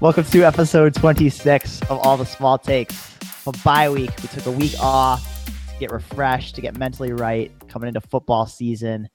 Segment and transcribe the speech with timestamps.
[0.00, 3.16] Welcome to episode 26 of All the Small Takes.
[3.48, 4.12] A bye week.
[4.22, 8.46] We took a week off to get refreshed, to get mentally right, coming into football
[8.46, 9.08] season.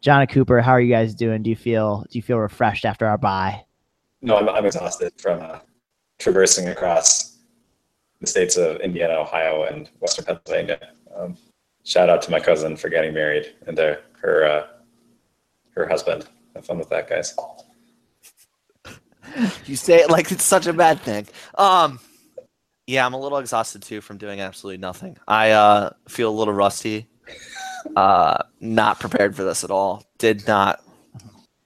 [0.00, 1.42] John Cooper, how are you guys doing?
[1.42, 3.66] Do you feel do you feel refreshed after our bye?
[4.22, 5.58] No, I'm, I'm exhausted from uh,
[6.18, 7.36] traversing across
[8.22, 10.80] the states of Indiana, Ohio, and Western Pennsylvania.
[11.14, 11.36] Um,
[11.84, 13.98] shout out to my cousin for getting married and her
[14.46, 14.66] uh,
[15.72, 16.28] her husband.
[16.54, 17.36] Have fun with that, guys.
[19.66, 21.26] You say it like it's such a bad thing.
[21.56, 22.00] Um,
[22.86, 25.16] yeah, I'm a little exhausted too from doing absolutely nothing.
[25.28, 27.08] I uh, feel a little rusty.
[27.96, 30.04] Uh, not prepared for this at all.
[30.18, 30.82] Did not,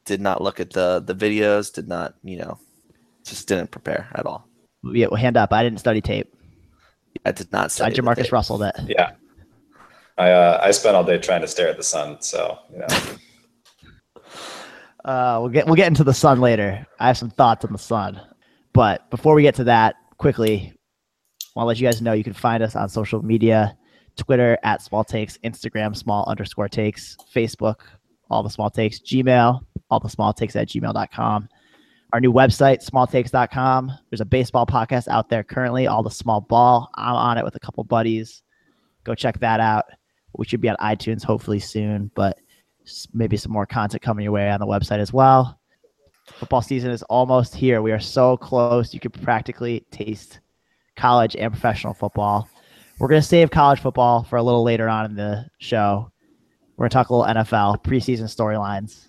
[0.04, 1.72] did not look at the the videos.
[1.72, 2.58] Did not, you know,
[3.24, 4.46] just didn't prepare at all.
[4.84, 5.52] Yeah, well, hand up.
[5.52, 6.32] I didn't study tape.
[7.24, 8.32] I did not I study the Jamarcus tape.
[8.32, 8.78] Russell that.
[8.86, 9.12] Yeah,
[10.18, 12.86] I uh, I spent all day trying to stare at the sun, so you know.
[15.04, 16.86] Uh, we'll get we'll get into the sun later.
[16.98, 18.20] I have some thoughts on the sun,
[18.72, 22.24] but before we get to that, quickly, I want to let you guys know you
[22.24, 23.76] can find us on social media:
[24.16, 27.80] Twitter at Small Takes, Instagram Small underscore Takes, Facebook
[28.30, 29.60] All the Small Takes, Gmail
[29.90, 31.48] All the Small Takes at gmail.com.
[32.14, 33.92] Our new website, smalltakes.com.
[34.08, 36.88] There's a baseball podcast out there currently, All the Small Ball.
[36.94, 38.42] I'm on it with a couple buddies.
[39.02, 39.84] Go check that out.
[40.38, 42.38] We should be on iTunes hopefully soon, but
[43.12, 45.58] maybe some more content coming your way on the website as well.
[46.26, 47.82] Football season is almost here.
[47.82, 48.94] We are so close.
[48.94, 50.40] You could practically taste
[50.96, 52.48] college and professional football.
[52.98, 56.10] We're going to save college football for a little later on in the show.
[56.76, 59.08] We're going to talk a little NFL preseason storylines.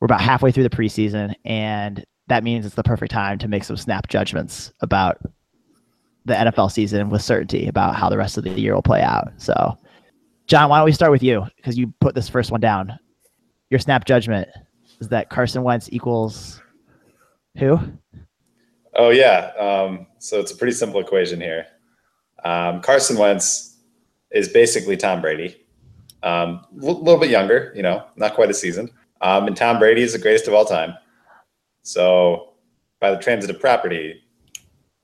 [0.00, 3.64] We're about halfway through the preseason, and that means it's the perfect time to make
[3.64, 5.18] some snap judgments about
[6.24, 9.32] the NFL season with certainty about how the rest of the year will play out.
[9.38, 9.76] So,
[10.48, 12.98] John, why don't we start with you because you put this first one down.
[13.70, 14.48] Your snap judgment
[15.00, 16.60] is that Carson Wentz equals
[17.58, 17.78] who?
[18.96, 19.52] Oh yeah.
[19.58, 21.66] Um, so it's a pretty simple equation here.
[22.44, 23.76] Um, Carson Wentz
[24.30, 25.56] is basically Tom Brady,
[26.22, 28.90] a um, l- little bit younger, you know, not quite a season.
[29.20, 30.94] Um, and Tom Brady is the greatest of all time.
[31.82, 32.54] So
[33.00, 34.22] by the transitive property,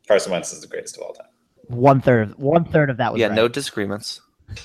[0.08, 1.26] Carson Wentz is the greatest of all time.
[1.68, 2.34] One third.
[2.38, 3.34] One third of that was Yeah, right.
[3.36, 4.20] no disagreements.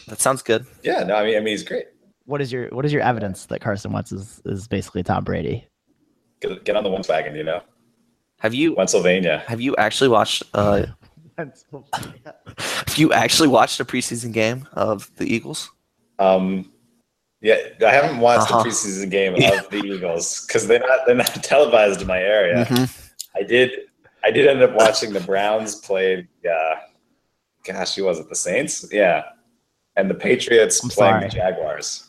[0.08, 0.66] That sounds good.
[0.84, 1.04] Yeah.
[1.04, 1.86] No, I mean, I mean, he's great.
[2.26, 5.66] What is your What is your evidence that Carson Wentz is, is basically Tom Brady?
[6.42, 7.62] Get, get on the Wentz wagon, you know,
[8.40, 9.44] Have you Pennsylvania.
[9.48, 10.86] have you actually watched uh
[11.38, 15.72] have you actually watched a preseason game of the Eagles?
[16.20, 16.72] Um,
[17.42, 18.64] yeah, I haven't watched Uh-huh.
[18.64, 19.60] the preseason game Yeah.
[19.60, 22.66] of the Eagles because they're not they're not televised in my area.
[22.66, 23.10] Mhm.
[23.36, 23.72] I did
[24.24, 26.28] I did end up watching the Browns play.
[26.46, 26.76] Uh,
[27.64, 28.28] gosh, who was it?
[28.30, 28.86] The Saints?
[28.92, 29.24] Yeah,
[30.00, 31.26] and the Patriots I'm playing sorry.
[31.30, 32.08] the Jaguars.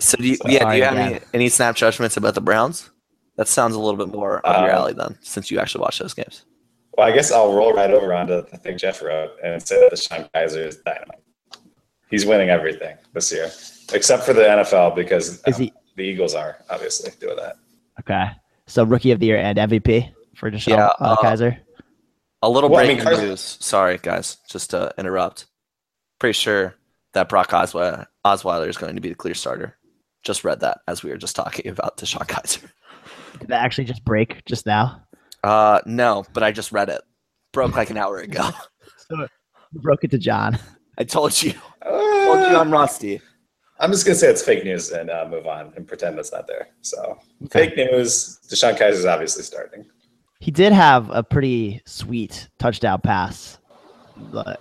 [0.00, 1.12] So do you, Sorry yeah, do you have again.
[1.14, 2.90] any, any snap judgments about the Browns?
[3.36, 5.98] That sounds a little bit more up your Uh, alley then, since you actually watch
[5.98, 6.44] those games.
[6.96, 9.92] Well, I guess I'll roll right over onto the thing Jeff wrote and say that
[9.92, 11.20] DeShone Kizer is dynamite.
[12.10, 13.50] He's winning everything this year,
[13.92, 17.56] except for the NFL because Is he the Eagles are obviously doing that.
[18.00, 18.30] okay?
[18.66, 21.58] So rookie of the year and MVP for DeShone Yeah, uh, uh, Kizer.
[22.42, 23.58] A little Well, I mean, breaking Carson- news.
[23.60, 25.46] Sorry, guys, just to interrupt.
[26.20, 26.74] Pretty sure
[27.18, 29.76] that Brock Osweiler, Osweiler is going to be the clear starter.
[30.22, 32.70] Just read that as we were just talking about DeShone Kizer.
[33.40, 35.02] Did that actually just break just now?
[35.42, 37.02] Uh, no, but I just read it.
[37.52, 38.50] Broke like an hour ago.
[39.10, 39.16] So
[39.72, 40.58] you broke it to John.
[40.98, 41.54] I told you.
[41.80, 41.90] Uh,
[42.26, 43.22] told you I'm rusty.
[43.80, 46.46] I'm just gonna say it's fake news and uh, move on and pretend that's not
[46.46, 46.68] there.
[46.82, 47.68] So Okay.
[47.74, 48.38] fake news.
[48.50, 49.86] DeShone Kizer is obviously starting.
[50.40, 53.56] He did have a pretty sweet touchdown pass.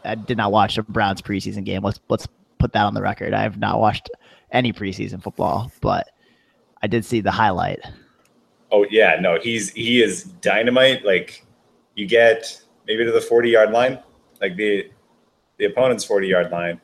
[0.05, 1.83] I did not watch the Browns preseason game.
[1.83, 2.27] Let's let's
[2.59, 3.33] put that on the record.
[3.33, 4.09] I have not watched
[4.51, 6.07] any preseason football, but
[6.81, 7.79] I did see the highlight.
[8.71, 11.05] Oh yeah, no, he's he is dynamite.
[11.05, 11.45] Like
[11.95, 13.99] you get maybe to the 40 yard line,
[14.41, 14.89] like the
[15.57, 16.79] the opponent's 40 yard line,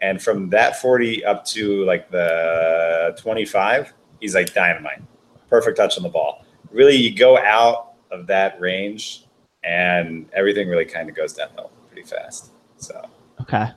[0.00, 5.02] and from that 40 up to like the 25, he's like dynamite.
[5.48, 6.44] Perfect touch on the ball.
[6.70, 9.26] Really, you go out of that range,
[9.64, 12.52] and everything really kind of goes downhill pretty fast.
[12.78, 13.08] So
[13.40, 13.70] Okay.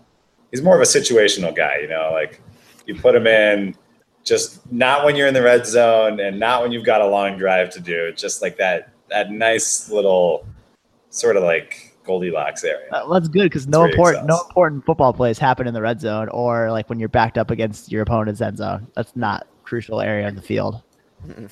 [0.52, 2.42] He's more of a situational guy, you know, like
[2.86, 3.76] you put him in
[4.24, 7.38] just not when you're in the red zone and not when you've got a long
[7.38, 10.46] drive to do, just like that that nice little
[11.10, 12.90] sort of like Goldilocks area.
[12.92, 15.82] Uh, that's good because no where he important no important football plays happen in the
[15.82, 18.88] red zone or like when you're backed up against your opponent's end zone.
[18.96, 20.82] That's not crucial area of the field.
[21.28, 21.48] Yeah,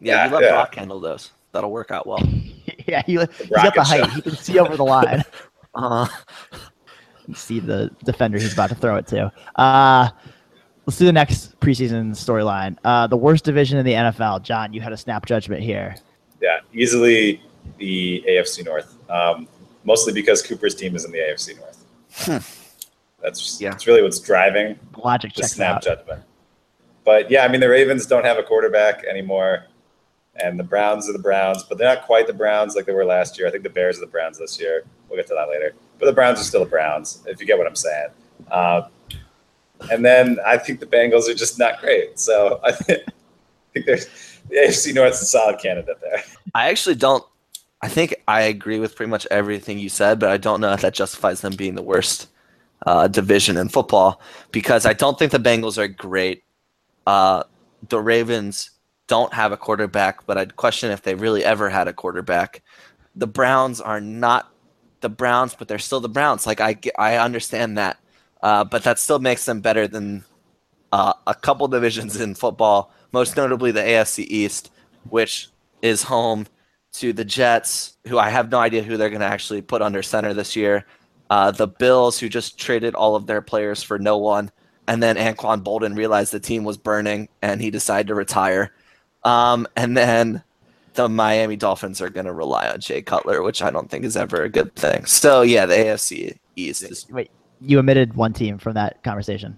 [0.00, 0.50] Yeah, you let yeah.
[0.50, 1.30] Brock handle those.
[1.52, 2.22] That'll work out well.
[2.86, 4.00] yeah, he, he's got the height.
[4.00, 4.12] shot.
[4.12, 5.24] He can see over the line.
[5.72, 6.04] Uh,
[7.34, 9.32] see the defender he's about to throw it to.
[9.56, 10.08] Uh,
[10.86, 12.76] let's do the next preseason storyline.
[12.84, 14.42] Uh, the worst division in the NFL.
[14.42, 15.96] John, you had a snap judgment here.
[16.40, 17.42] Yeah, easily
[17.78, 19.46] the AFC North, um,
[19.84, 22.56] mostly because Cooper's team is in the AFC North.
[23.22, 23.70] That's Yeah.
[23.70, 25.82] that's really what's driving Logic the snap out.
[25.82, 26.22] judgment.
[27.04, 29.64] But yeah, I mean the Ravens don't have a quarterback anymore,
[30.36, 33.04] and the Browns are the Browns, but they're not quite the Browns like they were
[33.04, 33.46] last year.
[33.46, 34.84] I think the Bears are the Browns this year.
[35.08, 35.74] We'll get to that later.
[36.00, 38.08] But the Browns are still the Browns, if you get what I'm saying.
[38.50, 38.88] Uh,
[39.90, 42.18] and then I think the Bengals are just not great.
[42.18, 43.12] So I think, I
[43.72, 44.06] think there's
[44.48, 46.22] the AFC North's a solid candidate there.
[46.54, 47.24] I actually don't.
[47.82, 50.82] I think I agree with pretty much everything you said, but I don't know if
[50.82, 52.28] that justifies them being the worst
[52.86, 54.20] uh, division in football
[54.52, 56.44] because I don't think the Bengals are great.
[57.06, 57.44] Uh,
[57.88, 58.70] the Ravens
[59.06, 62.62] don't have a quarterback, but I'd question if they really ever had a quarterback.
[63.16, 64.49] The Browns are not
[65.00, 66.46] the Browns, but they're still the Browns.
[66.46, 67.98] Like I, I understand that,
[68.42, 70.24] uh, but that still makes them better than
[70.92, 74.70] uh, a couple divisions in football, most notably the AFC East,
[75.08, 75.48] which
[75.82, 76.46] is home
[76.92, 80.02] to the Jets, who I have no idea who they're going to actually put under
[80.02, 80.86] center this year.
[81.30, 84.50] Uh, the Bills, who just traded all of their players for no one,
[84.88, 88.72] and then Anquan Boldin realized the team was burning and he decided to retire.
[89.22, 90.42] Um, and then
[90.94, 94.16] the Miami Dolphins are going to rely on Jay Cutler, which I don't think is
[94.16, 95.04] ever a good thing.
[95.04, 99.56] So yeah, the AFC East is Wait, you omitted one team from that conversation.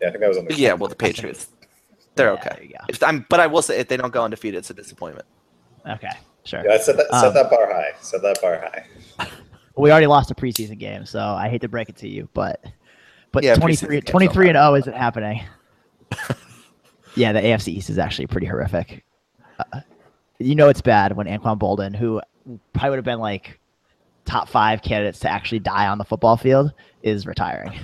[0.00, 0.72] Yeah, I think that was on the yeah.
[0.72, 1.48] Well, the Patriots,
[2.14, 2.50] they're Yeah, okay.
[2.54, 2.84] there you go.
[2.88, 5.26] If I'm, but I will say if they don't go undefeated, it's a disappointment.
[5.88, 6.10] Okay,
[6.44, 6.62] sure.
[6.64, 7.92] Yeah, set that, set Um, that bar high.
[8.00, 9.28] Set that bar high.
[9.74, 12.62] We already lost a preseason game, so I hate to break it to you, but
[13.32, 15.42] but Yeah, 23, 23 and 0 isn't happening.
[17.16, 19.02] yeah, the AFC East is actually pretty horrific.
[19.58, 19.80] Uh,
[20.38, 22.20] you know it's bad when Anquan Boldin, who
[22.72, 23.58] probably would have been like
[24.24, 27.72] top five candidates to actually die on the football field, is retiring.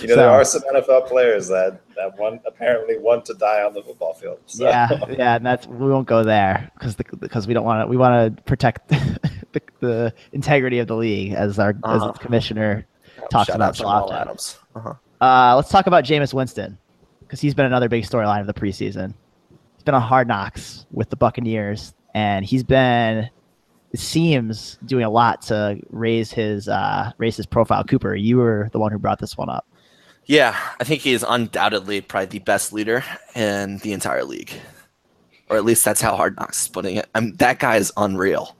[0.00, 3.62] You know, so- there are some NFL players that, that want apparently want to die
[3.64, 4.38] on the football field.
[4.46, 4.64] So.
[4.64, 7.86] Yeah, yeah, and that's we won't go there because because we don't want to.
[7.88, 11.96] We want to protect the, the integrity of the league as our Uh-huh.
[11.96, 12.86] as its commissioner
[13.30, 14.16] talks about out so often.
[14.16, 14.58] Adams.
[14.76, 14.94] Uh-huh.
[15.20, 16.78] Uh, let's talk about Jameis Winston
[17.20, 19.14] because he's been another big storyline of the preseason.
[19.84, 23.28] Been on Hard Knocks with the Buccaneers, and he's been
[23.94, 27.84] it seems doing a lot to raise his uh, raise his profile.
[27.84, 29.68] Cooper, you were the one who brought this one up.
[30.26, 33.04] Yeah, I think he is undoubtedly probably the best leader
[33.36, 34.52] in the entire league,
[35.48, 37.08] or at least that's how Hard Knocks is putting it.
[37.14, 38.56] I mean, that guy is unreal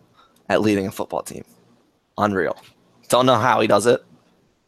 [0.48, 1.44] at leading a football team.
[2.16, 2.56] Unreal.
[3.08, 4.04] Don't know how he does it.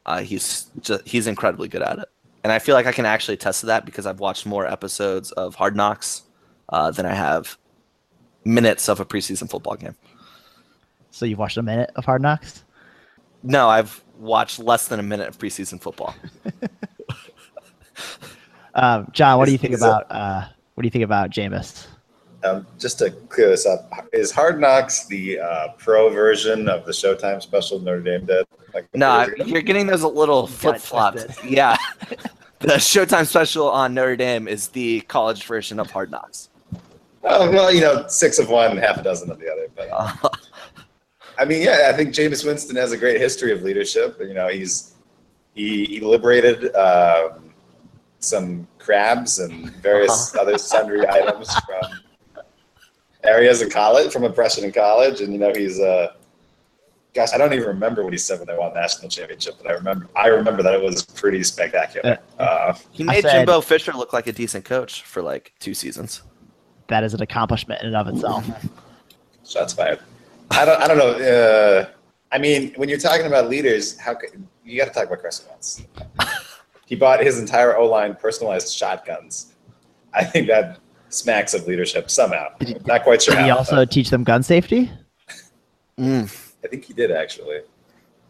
[0.05, 2.09] Uh, he's just, he's incredibly good at it,
[2.43, 5.31] and I feel like I can actually attest to that because I've watched more episodes
[5.33, 6.23] of Hard Knocks
[6.69, 7.57] uh, than I have
[8.45, 9.95] minutes of a preseason football game.
[11.11, 12.65] So you've watched a minute of Hard Knocks.
[13.43, 16.15] No, I've watched less than a minute of preseason football.
[18.75, 21.31] Um, John, what do you think is it- about uh, what do you think about
[21.31, 21.87] Jameis?
[22.45, 26.93] Um, just to clear this up, is Hard Knocks the uh, pro version of the
[26.93, 28.47] Showtime special Notre Dame did?
[28.75, 31.21] Like No, years you're getting those a little flip flopped.
[31.25, 31.51] twisted.
[31.51, 31.77] Yeah.
[32.61, 36.51] the Showtime special on Notre Dame is the college version of Hard Knocks.
[37.25, 39.67] Oh, well, you know, six of one, half a dozen of the other.
[39.75, 40.29] But Uh,
[41.39, 44.17] I mean, yeah, I think Jameis Winston has a great history of leadership.
[44.21, 44.95] You know, he's
[45.55, 47.53] he, he liberated um,
[48.21, 50.43] some crabs and various Uh-huh.
[50.43, 52.45] other sundry items from
[53.25, 56.13] areas in college, from oppression in college, and you know, he's uh,
[57.15, 59.69] gosh, I don't even remember what he said when they won the national championship, but
[59.71, 62.19] I remember I remember that it was pretty spectacular.
[62.39, 66.23] Uh, he made said- Jimbo Fisher look like a decent coach for like two seasons.
[66.89, 68.47] That is an accomplishment in and of itself.
[69.45, 70.01] Shots fired.
[70.51, 70.81] I don't.
[70.81, 71.11] I don't know.
[71.13, 71.89] Uh,
[72.33, 74.31] I mean, when you're talking about leaders, how could,
[74.65, 75.83] you got to talk about Carson Wentz?
[76.87, 79.55] he bought his entire O line personalized shotguns.
[80.15, 80.79] I think that
[81.09, 82.49] smacks of leadership somehow.
[82.59, 83.59] Did he- Not quite sure Did he how.
[83.59, 84.91] also teach them gun safety?
[85.99, 86.53] Mm.
[86.65, 87.61] I think he did actually.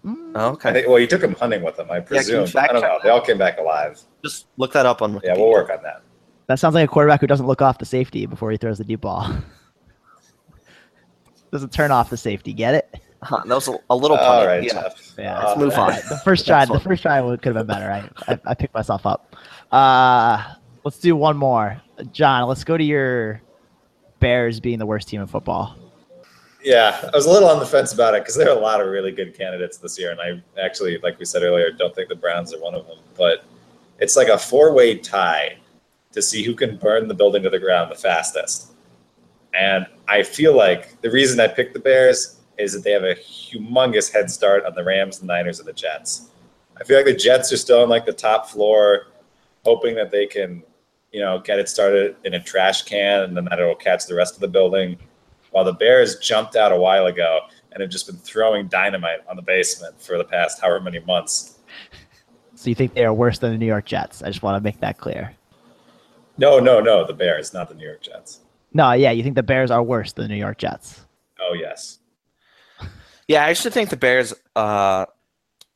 [0.06, 0.72] I Okay.
[0.72, 0.86] think.
[0.88, 1.90] Well, he took him hunting with him.
[1.90, 2.46] I presume.
[2.46, 2.98] fact I don't check know.
[3.02, 4.00] They all came back alive.
[4.22, 5.24] Just look that up on Wikipedia.
[5.24, 6.02] Yeah, we'll work on that.
[6.48, 8.84] That sounds like a quarterback who doesn't look off the safety before he throws the
[8.84, 9.30] deep ball.
[11.52, 12.52] doesn't turn off the safety.
[12.52, 13.00] Get it?
[13.22, 14.64] Huh, that was a, a little All punny.
[14.64, 14.72] yeah.
[14.72, 15.14] Jeff.
[15.18, 15.92] Yeah, Uh, let's move on.
[16.08, 17.90] The first try, the first try could have been better.
[17.90, 19.34] I, I, I picked myself up.
[19.72, 21.80] Uh, let's do one more.
[22.12, 23.40] John, let's go to your
[24.20, 25.76] Bears being the worst team in football.
[26.62, 28.80] Yeah, I was a little on the fence about it because there are a lot
[28.80, 32.08] of really good candidates this year, and I actually, like we said earlier, don't think
[32.08, 32.98] the Browns are one of them.
[33.16, 33.44] But
[33.98, 35.58] it's like a four-way tie
[36.16, 38.72] to see who can burn the building to the ground the fastest.
[39.52, 43.14] And I feel like the reason I picked the Bears is that they have a
[43.14, 46.30] humongous head start on the Rams, the Niners, and the Jets.
[46.80, 49.08] I feel like the Jets are still on like the top floor,
[49.66, 50.62] hoping that they can,
[51.12, 54.14] you know, get it started in a trash can, and then that it'll catch the
[54.14, 54.96] rest of the building
[55.50, 57.40] while the Bears jumped out a while ago
[57.72, 61.58] and have just been throwing dynamite on the basement for the past however many months.
[62.54, 64.22] So you think they are worse than the New York Jets?
[64.22, 65.36] I just want to make that clear.
[66.38, 68.40] No, no, no, the Bears, not the New York Jets.
[68.72, 71.04] No, yeah, you think the Bears are worse than the New York Jets?
[71.40, 71.98] Oh yes.
[73.28, 75.06] Yeah, I actually think the Bears, uh,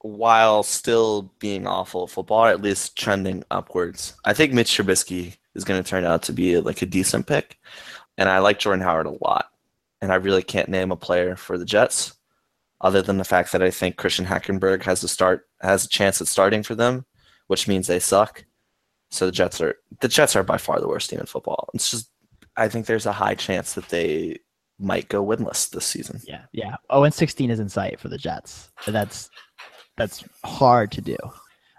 [0.02, 4.14] while still being awful at football, are at least trending upwards.
[4.24, 7.58] I think Mitch Trubisky is going to turn out to be like a decent pick,
[8.16, 9.46] and I like Jordan Howard a lot.
[10.00, 12.14] And I really can't name a player for the Jets,
[12.80, 16.20] other than the fact that I think Christian Hackenberg has a start has a chance
[16.20, 17.04] at starting for them,
[17.48, 18.44] which means they suck.
[19.10, 21.68] So the Jets are the Jets are by far the worst team in football.
[21.74, 22.10] It's just
[22.56, 24.38] I think there's a high chance that they
[24.78, 26.20] might go winless this season.
[26.26, 26.76] Yeah, yeah.
[26.88, 28.70] Oh, and 16 is in sight for the Jets.
[28.86, 29.30] That's
[29.96, 31.16] that's hard to do.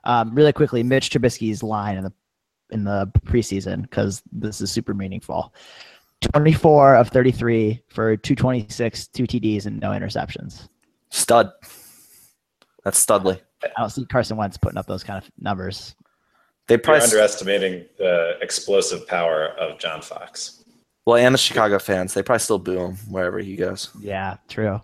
[0.03, 2.13] Um, really quickly, Mitch Trubisky's line in the
[2.71, 5.53] in the preseason because this is super meaningful.
[6.33, 10.69] 24 of 33 for 226, two TDs, and no interceptions.
[11.09, 11.51] Stud.
[12.83, 13.41] That's studly.
[13.63, 15.95] I don't see Carson Wentz putting up those kind of numbers.
[16.67, 20.63] They You're probably underestimating the explosive power of John Fox.
[21.05, 22.13] well, and the Chicago fans.
[22.13, 23.89] They probably still boo him wherever he goes.
[23.99, 24.81] Yeah, true.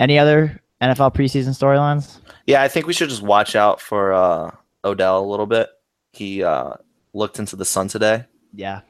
[0.00, 2.18] Any other NFL preseason storylines?
[2.46, 4.50] Yeah, I think we should just watch out for uh,
[4.84, 5.68] Odell a little bit.
[6.12, 6.74] He uh,
[7.14, 8.24] looked into the sun today.
[8.52, 8.80] Yeah,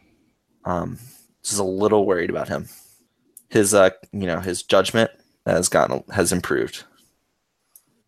[0.65, 0.99] Um,
[1.43, 2.69] just a little worried about him.
[3.51, 5.11] His uh, you know, his judgment
[5.47, 6.85] has gotten has improved.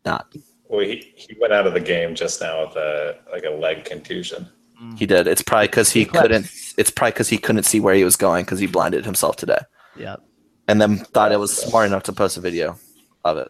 [0.05, 0.33] Not
[0.69, 3.85] Well, he, he went out of the game just now with a like a leg
[3.85, 4.49] contusion.
[4.97, 5.27] he did.
[5.27, 6.23] It's probably because he Eclipse.
[6.23, 6.51] couldn't.
[6.77, 9.59] It's probably because he couldn't see where he was going because he blinded himself today,
[9.97, 10.21] Yep.
[10.69, 12.77] and then thought it was smart enough to post a video
[13.25, 13.49] of it.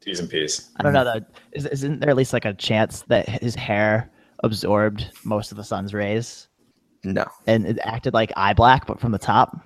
[0.00, 0.70] T's and P's.
[0.76, 1.24] I don't know though.
[1.52, 4.10] Is, isn't there at least like a chance that his hair
[4.44, 6.48] absorbed most of the sun's rays
[7.04, 9.58] No, and it acted like eye black, but from the top?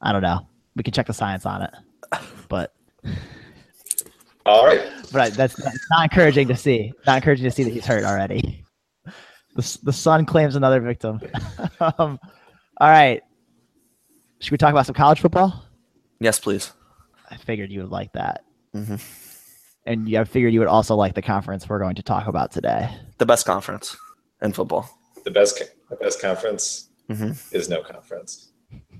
[0.00, 0.46] I don't know.
[0.76, 1.70] We can check the science on it,
[2.48, 2.72] but
[4.46, 4.80] All right.
[5.12, 6.92] but that's, that's not encouraging to see.
[7.06, 8.64] Not encouraging to see that he's hurt already.
[9.04, 9.12] The
[9.62, 11.20] s- the sun claims another victim.
[11.80, 12.18] um,
[12.80, 13.20] all right.
[14.40, 15.64] Should we talk about some college football?
[16.20, 16.72] yes, please.
[17.30, 18.44] I figured you would like that,
[18.74, 18.96] hmm
[19.86, 22.50] and you I figured you would also like the conference we're going to talk about
[22.52, 22.88] today.
[23.18, 23.96] The best conference
[24.42, 24.88] in football.
[25.24, 28.52] The best the best conference hmm is no conference.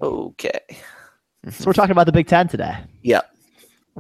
[0.03, 0.61] Okay.
[1.51, 2.75] So we're talking about the Big Ten today.
[3.03, 3.21] Yeah.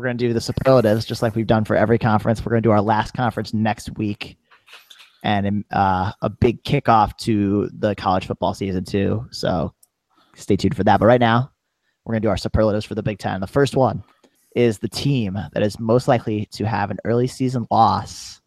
[0.00, 2.42] We're going to do the superlatives just like we've done for every conference.
[2.42, 4.38] We're going to do our last conference next week
[5.23, 9.26] and uh, a big kickoff to the college football season, too.
[9.30, 9.75] So
[10.37, 11.00] stay tuned for that.
[11.00, 11.52] But right now,
[12.02, 13.42] we're going to do our superlatives for the Big Ten.
[13.42, 14.02] The first one
[14.57, 18.40] is the team that is most likely to have an early season loss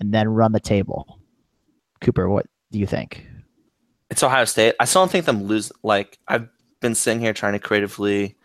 [0.00, 1.20] and then run the table.
[2.00, 3.24] Cooper, what do you think?
[4.10, 4.74] It's Ohio State.
[4.80, 5.70] I still don't think them lose.
[5.84, 6.48] Like I've
[6.80, 8.36] been sitting here trying to creatively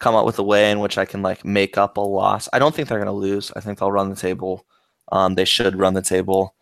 [0.00, 2.48] come up with a way in which I can like make up a loss.
[2.52, 3.52] I don't think they're gonna lose.
[3.54, 4.66] I think they'll run the table.
[5.12, 6.54] Um, they should run the table.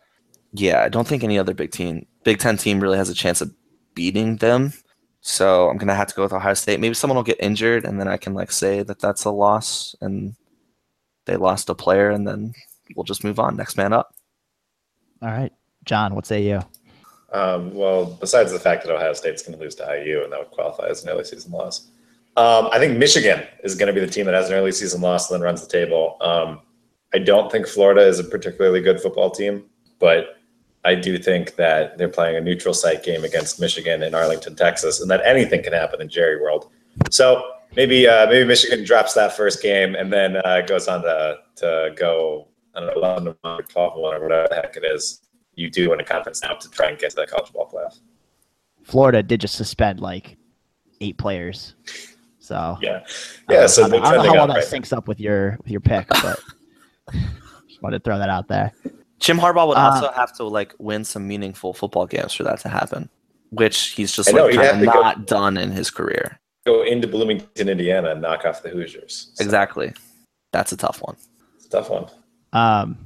[0.53, 3.41] Yeah, I don't think any other Big Team, Big Ten team really has a chance
[3.41, 3.53] of
[3.95, 4.73] beating them.
[5.21, 6.79] So I'm gonna have to go with Ohio State.
[6.79, 9.95] Maybe someone will get injured, and then I can like say that that's a loss,
[10.01, 10.35] and
[11.25, 12.53] they lost a player, and then
[12.95, 13.55] we'll just move on.
[13.55, 14.13] Next man up.
[15.21, 15.51] All right.
[15.85, 16.61] John, what say you?
[17.31, 20.39] Um, well, besides the fact that Ohio State's going to lose to IU and that
[20.39, 21.89] would qualify as an early season loss,
[22.37, 25.01] um, I think Michigan is going to be the team that has an early season
[25.01, 26.17] loss and then runs the table.
[26.21, 26.61] Um,
[27.13, 29.65] I don't think Florida is a particularly good football team,
[29.97, 30.37] but
[30.85, 35.01] I do think that they're playing a neutral site game against Michigan in Arlington, Texas,
[35.01, 36.69] and that anything can happen in Jerry World.
[37.11, 37.43] So
[37.75, 41.93] maybe uh, maybe Michigan drops that first game and then uh, goes on to to
[41.95, 45.21] go I don't know, eleven or twelve or whatever the heck it is
[45.55, 47.99] you do in a conference now to try and get to the college ball playoff.
[48.83, 50.37] Florida did just suspend like
[51.01, 51.75] eight players.
[52.49, 53.03] So Yeah,
[53.47, 53.59] I yeah.
[53.59, 54.63] don't So know, they're I don't know how well that right.
[54.63, 56.39] syncs up with your with your pick, but
[57.67, 58.71] just wanted to throw that out there.
[59.19, 62.59] Jim Harbaugh would Uh, also have to like win some meaningful football games for that
[62.61, 63.07] to happen,
[63.51, 66.39] which he's just I know, like kind of to go- not done in his career.
[66.65, 69.31] Go into Bloomington, Indiana, and knock off the Hoosiers.
[69.35, 69.93] So Exactly.
[70.51, 71.15] That's a tough one.
[71.55, 72.07] It's a tough one.
[72.53, 72.97] Um,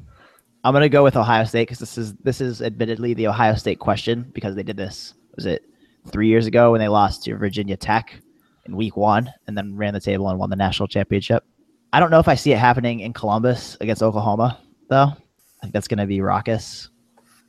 [0.63, 3.79] I'm gonna go with Ohio State because this is this is admittedly the Ohio State
[3.79, 5.63] question because they did this was it
[6.11, 8.21] three years ago when they lost to Virginia Tech
[8.65, 11.43] in Week One and then ran the table and won the national championship.
[11.91, 15.07] I don't know if I see it happening in Columbus against Oklahoma though.
[15.13, 15.15] I
[15.61, 16.89] think that's gonna be raucous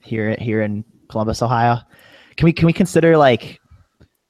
[0.00, 1.78] here here in Columbus, Ohio.
[2.36, 3.60] Can we can we consider like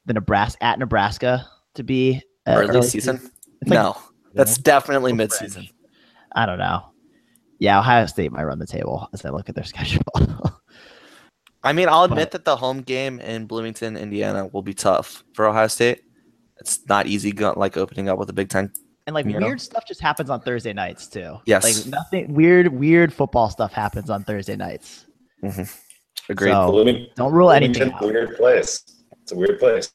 [0.06, 3.16] the Nebraska at Nebraska to be uh, Early season?
[3.62, 3.96] It's like- no,
[4.34, 5.70] that's definitely Little midseason.
[6.32, 6.86] I don't know.
[7.60, 10.02] Yeah, Ohio State might run the table as I look at their schedule.
[11.62, 15.24] I mean, I'll admit But- that the home game in Bloomington, Indiana, will be tough
[15.32, 16.02] for Ohio State.
[16.58, 18.72] It's not easy, like opening up with a Big Ten
[19.06, 19.46] And like You know?
[19.46, 21.38] weird stuff just happens on Thursday nights too.
[21.46, 21.64] Yes.
[21.64, 25.06] Like nothing weird, weird football stuff happens on Thursday nights.
[26.28, 26.52] Agreed.
[26.52, 28.02] So Blooming- don't rule anything Bloomington's out.
[28.02, 28.82] a weird place.
[29.22, 29.92] It's a weird place.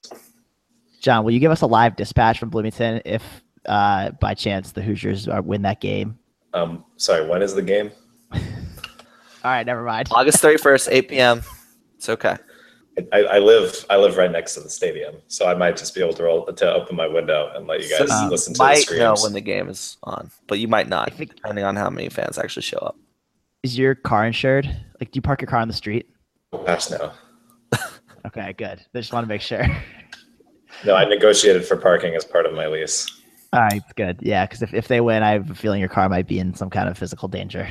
[1.01, 3.23] John, will you give us a live dispatch from Bloomington if
[3.65, 6.19] uh, by chance the Hoosiers uh, win that game?
[6.53, 7.91] Um, sorry, when is the game?
[8.33, 8.39] All
[9.45, 10.09] right, never mind.
[10.11, 11.41] August 31st, 8 p.m.
[11.95, 12.35] It's okay.
[13.11, 16.01] I, I live I live right next to the stadium, so I might just be
[16.01, 18.57] able to roll to open my window and let you guys So you listen to
[18.57, 21.65] the might know when the game is on, but you might not, I think- depending
[21.65, 22.97] on how many fans actually show up.
[23.63, 24.65] Is your car insured?
[24.99, 26.09] Like, do you park your car on the street?
[26.53, 27.11] Oh, gosh, no,
[28.27, 28.79] Okay, good.
[28.93, 29.65] I just want to make sure.
[30.85, 33.07] no, I negotiated for parking as part of my lease.
[33.51, 34.19] All right, good.
[34.21, 36.53] Yeah, because if, if they win, I have a feeling your car might be in
[36.53, 37.67] some kind of physical danger.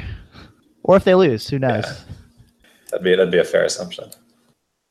[0.82, 1.84] Or if they lose, who knows?
[1.84, 2.14] Yeah.
[2.90, 4.10] That'd be that'd be a fair assumption.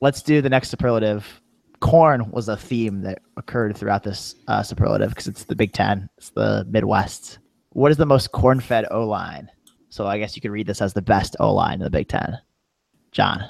[0.02, 1.42] Let's do the next superlative.
[1.80, 6.10] Corn was a theme that occurred throughout this uh, superlative because it's the Big Ten,
[6.18, 7.40] it's the Midwest.
[7.70, 9.50] What is the most corn fed O line?
[9.90, 12.08] So I guess you could read this as the best O line in the Big
[12.08, 12.38] Ten.
[13.12, 13.44] John.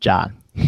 [0.00, 0.36] John.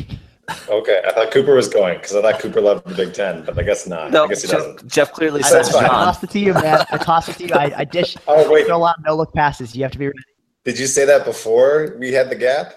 [0.68, 3.58] Okay, I thought Cooper was going because I thought Cooper loved the Big Ten, but
[3.58, 4.12] I guess not.
[4.12, 4.86] No, I guess he Jeff, doesn't.
[4.92, 5.84] Jeff clearly I, says That's fine.
[5.86, 6.04] I John.
[6.04, 6.86] tossed it to you, man.
[6.92, 7.52] I tossed it to you.
[7.54, 8.16] I, I dish.
[8.28, 9.74] Oh wait, Throw a lot of no look passes.
[9.74, 10.18] You have to be ready.
[10.64, 12.74] did you say that before we had the gap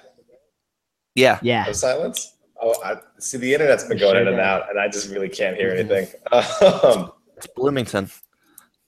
[1.15, 1.39] Yeah.
[1.41, 1.67] Yeah.
[1.67, 2.35] of silence?
[2.61, 3.37] Oh, I see.
[3.37, 4.43] The internet's been going sure in and did.
[4.45, 5.79] out, and I just really can't hear Mhm.
[5.91, 6.07] anything.
[6.31, 8.09] Um, It's Bloomington.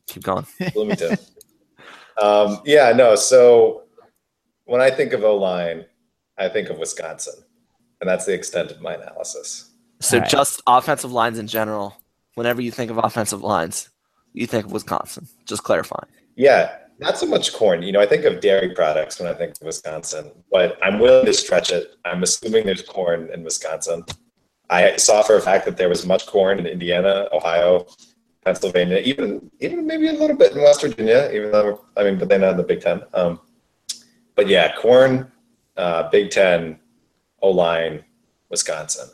[0.08, 0.46] Keep going.
[0.74, 1.18] Bloomington.
[2.22, 3.16] um, yeah, no.
[3.16, 3.84] So
[4.66, 5.86] when I think of O line,
[6.38, 7.36] I think of Wisconsin,
[8.01, 9.72] and that's the extent of my analysis.
[10.01, 10.30] So All right.
[10.30, 11.96] just offensive lines in general.
[12.36, 13.90] Whenever you think of offensive lines,
[14.34, 15.28] you think of Wisconsin.
[15.46, 16.10] Just clarifying.
[16.36, 17.81] Yeah, not so much corn.
[17.81, 21.25] You know, I think of dairy products when I think of Wisconsin, but I'm willing
[21.25, 21.96] to stretch it.
[22.05, 24.05] I'm assuming there's corn in Wisconsin.
[24.70, 27.87] I saw for a fact that there was much corn in Indiana, Ohio,
[28.46, 31.29] Pennsylvania, even even maybe a little bit in West Virginia.
[31.33, 33.01] Even though I mean, but they're not in the Big Ten.
[33.14, 33.40] Um,
[34.35, 35.31] but yeah, corn,
[35.77, 36.79] uh, Big Ten,
[37.42, 38.03] O line,
[38.50, 39.09] Wisconsin.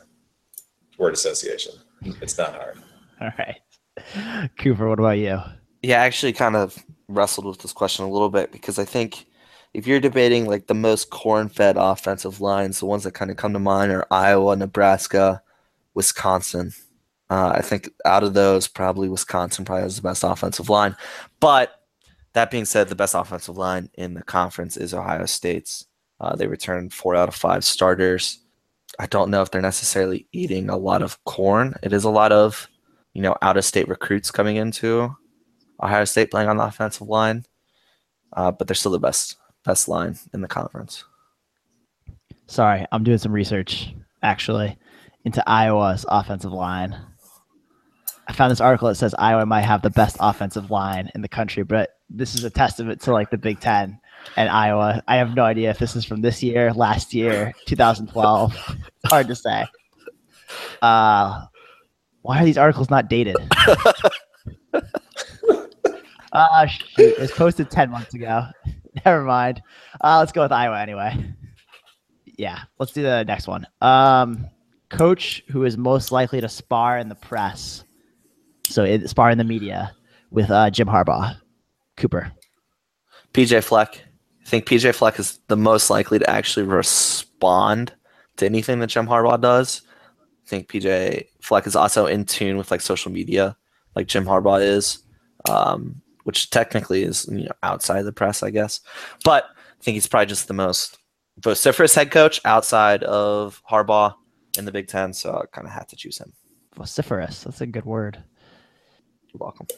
[0.98, 1.72] Word association.
[2.20, 2.78] It's not hard.
[3.20, 4.50] All right.
[4.58, 5.40] Cooper, what about you?
[5.82, 6.76] Yeah, actually kind of
[7.08, 9.26] wrestled with this question a little bit because I think
[9.74, 13.52] if you're debating like the most corn-fed offensive lines, the ones that kind of come
[13.52, 15.42] to mind are Iowa, Nebraska,
[15.94, 16.72] Wisconsin.
[17.30, 20.96] Uh, I think out of those, probably Wisconsin probably has the best offensive line.
[21.40, 21.82] But
[22.32, 25.86] that being said, the best offensive line in the conference is Ohio State's.
[26.20, 28.40] Uh, they return four out of five starters.
[28.98, 31.74] I don't know if they're necessarily eating a lot of corn.
[31.82, 32.68] It is a lot of,
[33.12, 35.14] you know, out-of-state recruits coming into
[35.82, 37.44] Ohio State playing on the offensive line,
[38.32, 41.04] uh, but they're still the best best line in the conference.
[42.46, 44.76] Sorry, I'm doing some research actually
[45.24, 46.96] into Iowa's offensive line.
[48.26, 51.28] I found this article that says Iowa might have the best offensive line in the
[51.28, 54.00] country, but this is a testament to like the Big Ten
[54.36, 55.02] and Iowa.
[55.08, 58.76] I have no idea if this is from this year, last year, 2012.
[59.06, 59.66] Hard to say.
[60.82, 61.46] Uh,
[62.22, 63.36] why are these articles not dated?
[66.32, 66.98] Ah, shoot.
[66.98, 68.46] It was posted 10 months ago.
[69.04, 69.62] Never mind.
[70.00, 71.34] Uh, let's go with Iowa anyway.
[72.36, 73.66] Yeah, let's do the next one.
[73.80, 74.46] Um,
[74.90, 77.84] coach who is most likely to spar in the press.
[78.68, 79.94] So it, spar in the media
[80.30, 81.36] with uh, Jim Harbaugh.
[81.96, 82.32] Cooper.
[83.32, 84.04] PJ Fleck.
[84.44, 87.92] I think PJ Fleck is the most likely to actually respond
[88.36, 89.82] to anything that Jim Harbaugh does.
[90.46, 93.56] I think PJ Fleck is also in tune with like social media,
[93.94, 95.00] like Jim Harbaugh is,
[95.48, 98.82] um, which technically is you know outside the press, I guess.
[99.24, 100.98] But I think he's probably just the most
[101.38, 104.14] vociferous head coach outside of Harbaugh
[104.58, 105.14] in the Big Ten.
[105.14, 106.34] So I kind of had to choose him.
[106.76, 107.44] Vociferous.
[107.44, 108.22] That's a good word.
[109.28, 109.68] You're welcome.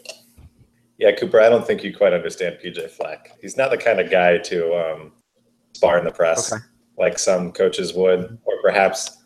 [0.99, 3.39] Yeah, Cooper, I don't think you quite understand PJ Fleck.
[3.41, 5.13] He's not the kind of guy to um,
[5.75, 6.61] spar in the press Okay.
[6.99, 9.20] like some coaches would, or perhaps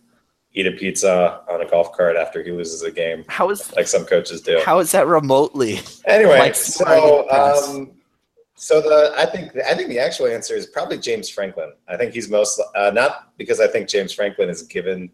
[0.55, 3.89] eat a pizza on a golf cart after he loses a game, How is like
[3.89, 4.61] some coaches do.
[4.65, 5.81] how is that remotely?
[6.07, 7.91] Anyway, like so um,
[8.55, 11.73] so the I think I think the actual answer is probably James Franklin.
[11.89, 15.11] I think he's most uh, not because I think James Franklin is given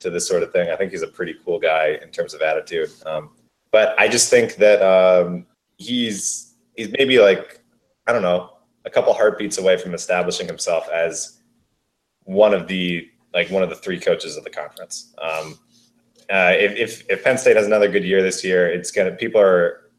[0.00, 0.70] to this sort of thing.
[0.70, 2.90] I think he's a pretty cool guy in terms of attitude.
[3.06, 3.30] Um,
[3.72, 5.46] but I just think that um,
[5.78, 7.60] he's he's maybe like
[8.06, 8.50] I don't know
[8.84, 11.38] a couple heartbeats away from establishing himself as
[12.24, 15.14] one of the like one of the three coaches of the conference.
[15.20, 15.58] Um,
[16.30, 19.40] uh, if, if if Penn State has another good year this year, it's gonna people
[19.40, 19.90] are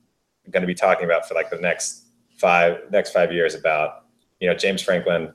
[0.51, 4.05] going to be talking about for like the next five next five years about
[4.39, 5.33] you know James Franklin,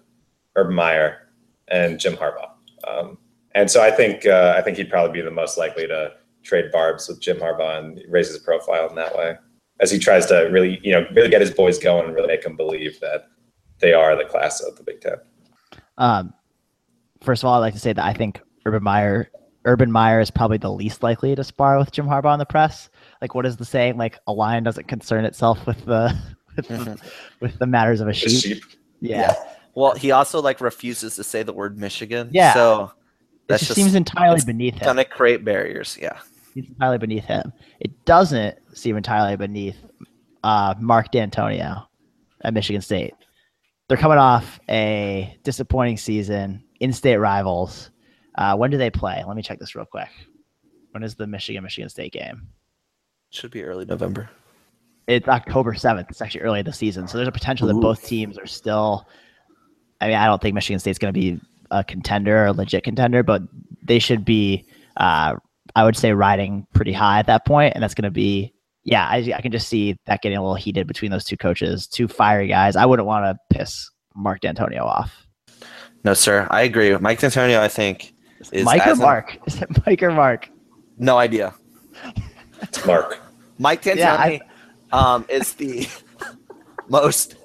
[0.56, 1.28] Urban Meyer,
[1.68, 2.50] and Jim Harbaugh.
[2.86, 3.18] Um,
[3.54, 6.72] and so I think uh, I think he'd probably be the most likely to trade
[6.72, 9.36] barbs with Jim Harbaugh and raise his profile in that way
[9.80, 12.42] as he tries to really, you know, really get his boys going and really make
[12.42, 13.28] them believe that
[13.80, 15.16] they are the class of the Big Ten.
[15.98, 16.32] Um,
[17.22, 19.30] first of all, I'd like to say that I think Urban Meyer,
[19.64, 22.90] Urban Meyer is probably the least likely to spar with Jim Harbaugh in the press.
[23.20, 23.96] Like, what is the saying?
[23.96, 26.16] Like, a lion doesn't concern itself with the
[26.56, 27.00] with, the,
[27.40, 28.40] with the matters of a sheep.
[28.42, 28.64] sheep.
[29.00, 29.34] Yeah,
[29.74, 32.28] Well, he also like refuses to say the word Michigan.
[32.32, 32.54] Yeah.
[32.54, 32.90] So it
[33.48, 34.84] that's just, just seems entirely it's beneath him.
[34.84, 35.98] gonna create barriers.
[36.00, 36.18] Yeah.
[36.54, 37.52] It's entirely beneath him.
[37.80, 39.76] It doesn't seem entirely beneath
[40.44, 41.86] uh, Mark Dantonio
[42.42, 43.14] at Michigan State.
[43.88, 47.90] They're coming off a disappointing season, in-state rivals.
[48.34, 49.22] Uh, when do they play?
[49.26, 50.08] Let me check this real quick.
[50.90, 52.48] When is the Michigan Michigan State game?
[53.30, 54.28] Should be early November.
[55.06, 56.08] It's October seventh.
[56.10, 59.08] It's actually early in the season, so there's a potential that both teams are still.
[60.00, 61.40] I mean, I don't think Michigan State's going to be
[61.70, 63.42] a contender, a legit contender, but
[63.82, 64.66] they should be.
[64.96, 65.36] Uh,
[65.74, 68.52] I would say riding pretty high at that point, and that's going to be.
[68.84, 71.86] Yeah, I, I can just see that getting a little heated between those two coaches,
[71.86, 72.74] two fiery guys.
[72.74, 75.21] I wouldn't want to piss Mark Dantonio off.
[76.04, 76.46] No, sir.
[76.50, 76.96] I agree.
[76.98, 78.12] Mike Dantonio, I think,
[78.52, 79.38] is Mike or as an- Mark?
[79.46, 80.48] Is it Mike or Mark?
[80.98, 81.54] no idea.
[82.60, 83.18] It's Mark.
[83.58, 84.40] Mike Dantonio Yeah, D'Antoni
[84.92, 85.88] um, is the
[86.88, 87.36] most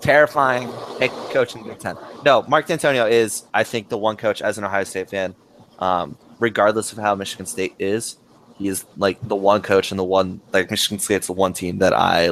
[0.00, 0.68] terrifying
[1.00, 1.96] head coach in the Big Ten.
[2.24, 5.34] No, Mark Dantonio is, I think, the one coach as an Ohio State fan,
[5.78, 8.16] um, regardless of how Michigan State is,
[8.58, 11.78] he is like the one coach and the one like Michigan State's the one team
[11.78, 12.30] that I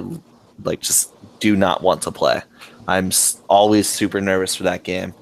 [0.65, 2.43] like just do not want to play.
[2.89, 3.11] I'm
[3.49, 5.15] always super nervous for that game.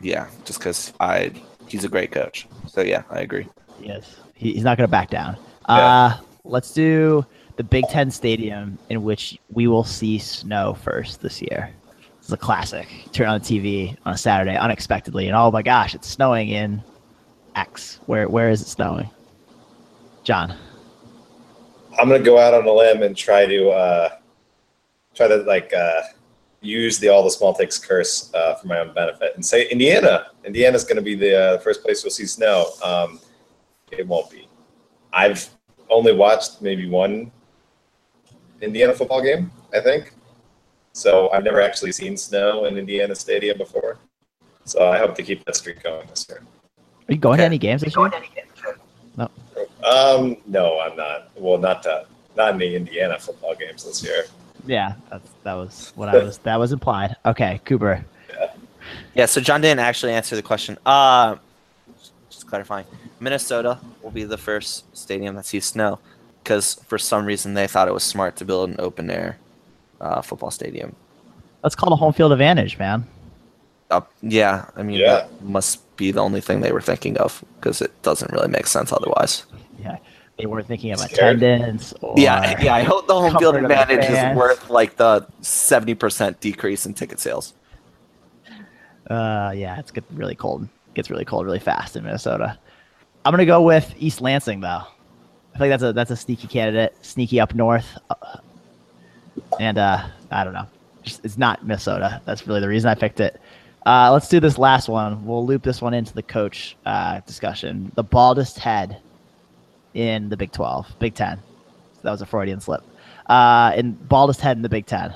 [0.00, 1.32] Yeah, just because I
[1.68, 2.46] he's a great coach.
[2.66, 3.46] So yeah, I agree.
[3.80, 5.36] Yes, he, he's not going to back down.
[5.66, 7.24] Uh, let's do
[7.56, 11.70] the Big Ten Stadium in which we will see snow first this year.
[12.18, 12.88] It's a classic.
[13.12, 16.82] Turn on the TV on a Saturday unexpectedly, and oh my gosh, it's snowing in
[17.54, 18.00] X.
[18.06, 19.10] Where where is it snowing?
[20.22, 20.54] John.
[21.98, 24.08] I'm gonna go out on a limb and try to uh,
[25.14, 26.02] try to like uh,
[26.64, 30.26] use the all the small takes curse uh, for my own benefit and say Indiana.
[30.44, 32.66] Indiana's gonna be the uh, first place we'll see snow.
[32.82, 33.20] Um,
[33.90, 34.48] it won't be.
[35.12, 35.48] I've
[35.90, 37.30] only watched maybe one
[38.60, 40.12] Indiana football game, I think.
[40.92, 43.98] So I've never actually seen snow in Indiana Stadium before.
[44.64, 46.42] So I hope to keep that streak going this year.
[47.08, 48.10] Are you going to any games this year?
[49.84, 51.30] Um, no, I'm not.
[51.36, 54.24] Well, not to, not in the Indiana football games this year.
[54.66, 57.16] Yeah, that's that was what I was that was implied.
[57.26, 58.04] Okay, Cooper.
[58.30, 58.52] Yeah,
[59.14, 59.26] yeah.
[59.26, 60.78] so John didn't actually answer the question.
[60.86, 61.36] Uh,
[62.30, 62.86] just clarifying,
[63.20, 65.98] Minnesota will be the first stadium that sees snow
[66.42, 69.38] because for some reason they thought it was smart to build an open air
[70.00, 70.94] uh, football stadium.
[71.62, 73.06] That's called a home field advantage, man.
[73.90, 75.12] Uh, yeah, I mean Yeah.
[75.12, 78.66] that must be the only thing they were thinking of because it doesn't really make
[78.66, 79.44] sense otherwise.
[79.78, 79.96] Yeah,
[80.38, 81.36] they weren't thinking of Scared.
[81.42, 81.92] attendance.
[82.00, 82.74] Or, yeah, yeah.
[82.74, 86.40] I hope the home field comfort of the advantage is worth like the seventy percent
[86.40, 87.54] decrease in ticket sales.
[89.08, 90.64] Uh, yeah, it's get really cold.
[90.64, 92.58] It Gets really cold really fast in Minnesota.
[93.24, 94.82] I'm gonna go with East Lansing though.
[95.54, 98.38] I think that's a that's a sneaky candidate, sneaky up north, uh,
[99.60, 100.66] and uh, I don't know.
[101.02, 102.20] Just, it's not Minnesota.
[102.24, 103.40] That's really the reason I picked it.
[103.86, 105.24] Uh, let's do this last one.
[105.26, 107.92] We'll loop this one into the coach uh, discussion.
[107.94, 109.00] The baldest head
[109.94, 111.38] in the Big 12, Big 10.
[111.38, 112.82] So that was a Freudian slip.
[113.28, 115.14] Uh, and baldest head in the Big 10.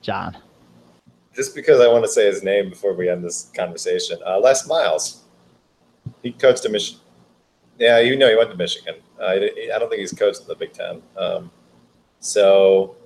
[0.00, 0.36] John.
[1.34, 4.66] Just because I want to say his name before we end this conversation, uh, Les
[4.68, 5.22] Miles.
[6.22, 7.00] He coached at Michigan.
[7.78, 8.96] Yeah, you know he went to Michigan.
[9.20, 9.38] Uh, I
[9.78, 11.00] don't think he's coached in the Big Ten.
[11.16, 11.50] Um,
[12.20, 12.96] so,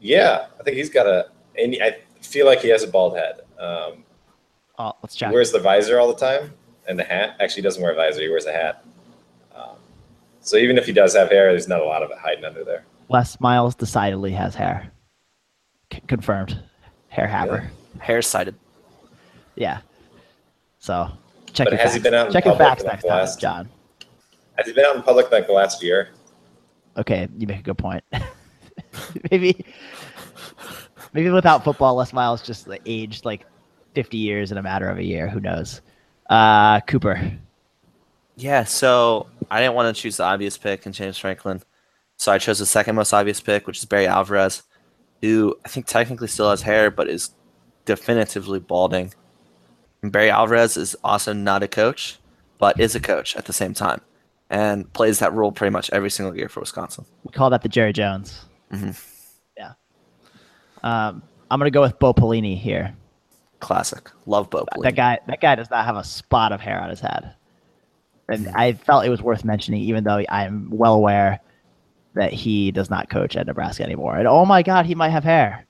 [0.00, 1.28] yeah, I think he's got a.
[1.56, 3.40] And I feel like he has a bald head.
[3.58, 4.04] Um,
[4.80, 5.32] Oh, let's he check.
[5.32, 6.52] wears the visor all the time
[6.86, 7.36] and the hat.
[7.40, 8.20] Actually, he doesn't wear a visor.
[8.20, 8.84] He wears a hat.
[10.48, 12.64] So even if he does have hair, there's not a lot of it hiding under
[12.64, 12.86] there.
[13.10, 14.90] Les Miles decidedly has hair.
[15.92, 16.58] C- confirmed.
[17.08, 17.70] Hair haver.
[17.98, 18.54] Hair sided.
[19.56, 19.80] Yeah.
[20.78, 21.10] So
[21.52, 23.68] check But your has he been out check your public facts next time, last- John.
[24.56, 26.08] Has he been out in public like the last year?
[26.96, 28.02] Okay, you make a good point.
[29.30, 29.64] maybe,
[31.12, 33.44] maybe without football, Les Miles just aged like
[33.94, 35.28] 50 years in a matter of a year.
[35.28, 35.82] Who knows?
[36.30, 37.32] Uh, Cooper.
[38.36, 41.62] Yeah, so I didn't want to choose the obvious pick in James Franklin.
[42.16, 44.62] So I chose the second most obvious pick, which is Barry Alvarez,
[45.22, 47.30] who I think technically still has hair, but is
[47.84, 49.14] definitively balding.
[50.02, 52.18] And Barry Alvarez is also not a coach,
[52.58, 54.00] but is a coach at the same time
[54.50, 57.04] and plays that role pretty much every single year for Wisconsin.
[57.24, 58.46] We call that the Jerry Jones.
[58.72, 59.00] Mhm.
[59.56, 59.72] Yeah.
[60.82, 62.94] Um, I'm gonna go with Bo Pelini here.
[63.60, 64.10] Classic.
[64.26, 64.64] Love Bo.
[64.64, 64.82] Pelini.
[64.82, 65.18] That guy.
[65.26, 67.34] That guy does not have a spot of hair on his head.
[68.28, 71.40] And I felt it was worth mentioning, even though I'm well aware
[72.14, 74.16] that he does not coach at Nebraska anymore.
[74.16, 75.66] And oh my God, he might have hair.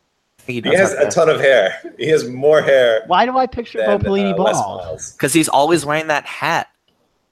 [0.47, 1.79] He He has a ton of hair.
[1.99, 5.01] He has more hair Why do I picture Bo than Pelini uh, Les bald?
[5.13, 6.69] Because he's always wearing that hat.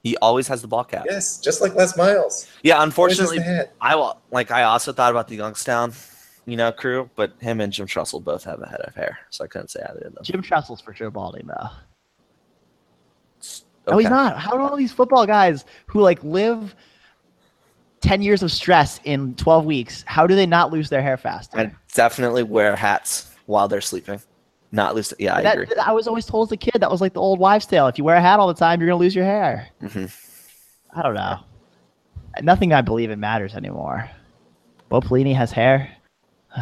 [0.03, 1.05] He always has the ball cap.
[1.09, 2.47] Yes, just like Les Miles.
[2.63, 3.39] Yeah, unfortunately.
[3.81, 5.91] I like I also thought about the Youngstown,
[6.45, 9.43] you know, crew, but him and Jim Tressel both have a head of hair, so
[9.43, 10.23] I couldn't say either of them.
[10.23, 11.69] Jim Tressel's for sure balding though.
[13.87, 14.03] No, Okay.
[14.03, 14.37] he's not.
[14.37, 16.75] How do all these football guys who like live
[18.01, 20.03] ten years of stress in twelve weeks?
[20.07, 21.57] How do they not lose their hair faster?
[21.57, 24.19] And definitely wear hats while they're sleeping.
[24.73, 25.13] Not lose.
[25.17, 25.75] Yeah, I That- agree.
[25.81, 27.87] I was always told as a kid that was like the old wives' tale.
[27.87, 29.69] If you wear a hat all the time, you're gonna lose your hair.
[29.81, 30.11] Mhm.
[30.93, 31.39] I don't know.
[32.41, 34.09] Nothing I believe in matters anymore.
[34.89, 35.89] Bo Pelini has hair.
[36.55, 36.61] Do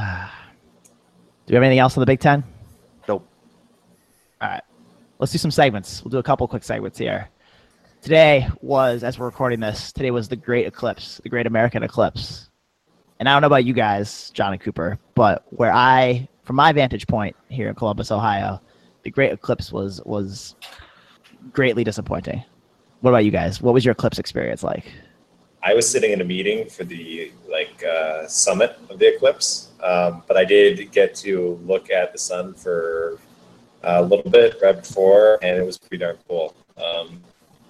[1.51, 2.43] we have anything else on the Big Ten?
[3.07, 3.27] Nope.
[4.41, 4.61] All right.
[5.25, 6.03] Let's do some segments.
[6.03, 7.29] We'll do a couple quick segments here.
[8.03, 12.51] Today was, as we're recording this, today was the Great Eclipse, the Great American Eclipse.
[13.17, 16.71] And I don't know about you guys, John and Cooper, but where I, from my
[16.73, 18.61] vantage point here in Columbus, Ohio,
[19.01, 20.55] the Great Eclipse was was
[21.51, 22.43] greatly disappointing.
[23.01, 23.63] What about you guys?
[23.63, 24.85] What was your eclipse experience like?
[25.63, 30.21] I was sitting in a meeting for the like uh, summit of the eclipse, um,
[30.27, 33.17] but I did get to look at the sun for
[33.85, 36.55] a little bit right before, and it was pretty darn cool.
[36.77, 37.21] Um,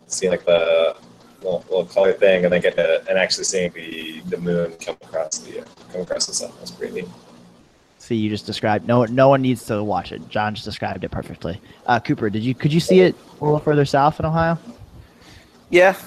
[0.07, 0.95] seeing like the
[1.41, 4.97] little, little color thing, and then get to, and actually seeing the the moon come
[5.03, 7.09] across the uh, come across the sun was pretty neat.
[7.99, 8.87] See, you just described.
[8.87, 10.27] No, no one needs to watch it.
[10.29, 11.59] John just described it perfectly.
[11.85, 14.57] Uh, Cooper, did you could you see it a little further south in Ohio?
[15.69, 15.97] Yeah,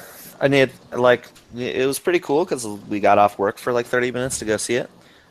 [0.41, 4.13] I need like it was pretty cool because we got off work for like 30
[4.13, 4.91] minutes to go see it.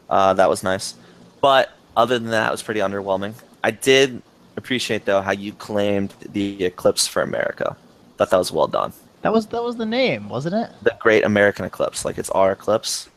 [0.10, 0.96] Uh, that was nice,
[1.42, 3.34] but other than that, it was pretty underwhelming.
[3.64, 4.22] I did
[4.58, 7.76] appreciate though how you claimed the eclipse for America.
[8.18, 8.92] Thought that was well done.
[9.22, 10.70] That was that was the name, wasn't it?
[10.84, 13.10] The Great American Eclipse, like it's our eclipse.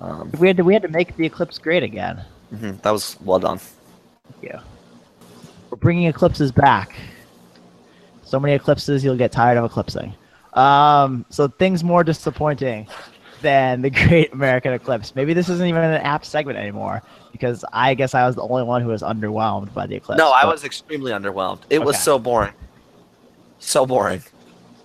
[0.00, 2.24] Um, We had to we had to make the eclipse great again.
[2.54, 3.58] mhm, that was well done.
[3.58, 4.58] Thank you.
[5.70, 6.94] We're bringing eclipses back.
[8.24, 10.14] So many eclipses, you'll get tired of eclipsing.
[10.54, 12.88] Um, so things more disappointing
[13.42, 15.14] than the Great American Eclipse.
[15.14, 17.02] Maybe this isn't even an app segment anymore
[17.32, 20.18] because I guess I was the only one who was underwhelmed by the eclipse.
[20.18, 21.60] No, I was extremely underwhelmed.
[21.70, 22.52] It was so boring.
[23.58, 24.22] So boring.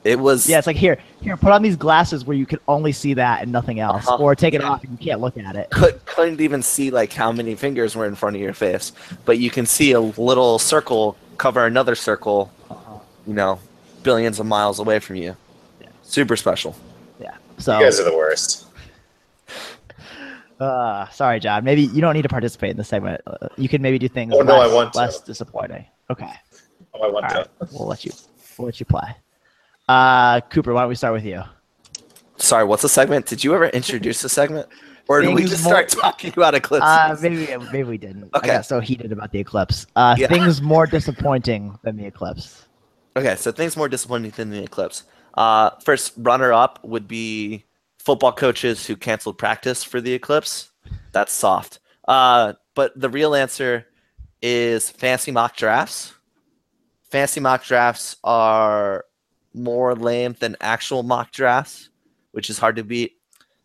[0.04, 0.48] It was.
[0.48, 3.42] Yeah, it's like here, here, put on these glasses where you can only see that
[3.42, 4.24] and nothing else, Uh-huh.
[4.24, 4.70] or take it Yeah.
[4.70, 5.70] off and you can't look at it.
[5.72, 8.94] could, couldn't even see like how many fingers were in front of your face,
[9.26, 12.52] but you can see a little circle cover another circle,
[13.28, 13.60] you know,
[14.04, 15.36] billions of miles away from you.
[15.82, 15.88] Yeah.
[16.04, 16.76] Super special.
[17.58, 17.64] Yeah.
[17.64, 18.66] So, You guys are the worst.
[20.60, 21.64] uh, sorry, John.
[21.64, 23.22] Maybe you don't need to participate in the segment.
[23.28, 25.00] Uh, you can maybe do things Oh, less, no, I want to.
[25.00, 25.86] less disappointing.
[26.10, 26.32] Okay.
[26.94, 27.38] Oh, I want All to.
[27.38, 27.72] right.
[27.74, 28.12] We'll let you.
[28.58, 29.16] We'll let you play.
[29.88, 31.42] Uh, Cooper, why don't we start with you?
[32.38, 33.26] Sorry, what's the segment?
[33.26, 34.68] Did you ever introduce the segment,
[35.08, 36.88] or did we just more- start talking about eclipses?
[36.88, 38.26] Uh, maybe maybe we didn't.
[38.36, 38.52] Okay.
[38.52, 39.88] I got so heated about the eclipse.
[39.96, 40.28] Uh, Yeah.
[40.28, 42.66] things more disappointing than the eclipse.
[43.16, 45.04] Okay, so things more disappointing than the eclipse.
[45.38, 47.64] Uh, first runner up would be
[48.00, 50.72] football coaches who canceled practice for the eclipse.
[51.12, 51.80] That's soft.
[52.08, 53.86] Uh, but the real answer
[54.42, 56.14] is fantasy mock drafts.
[57.12, 59.06] Fantasy mock drafts are
[59.54, 61.90] more lame than actual mock drafts,
[62.32, 63.14] which is hard to beat.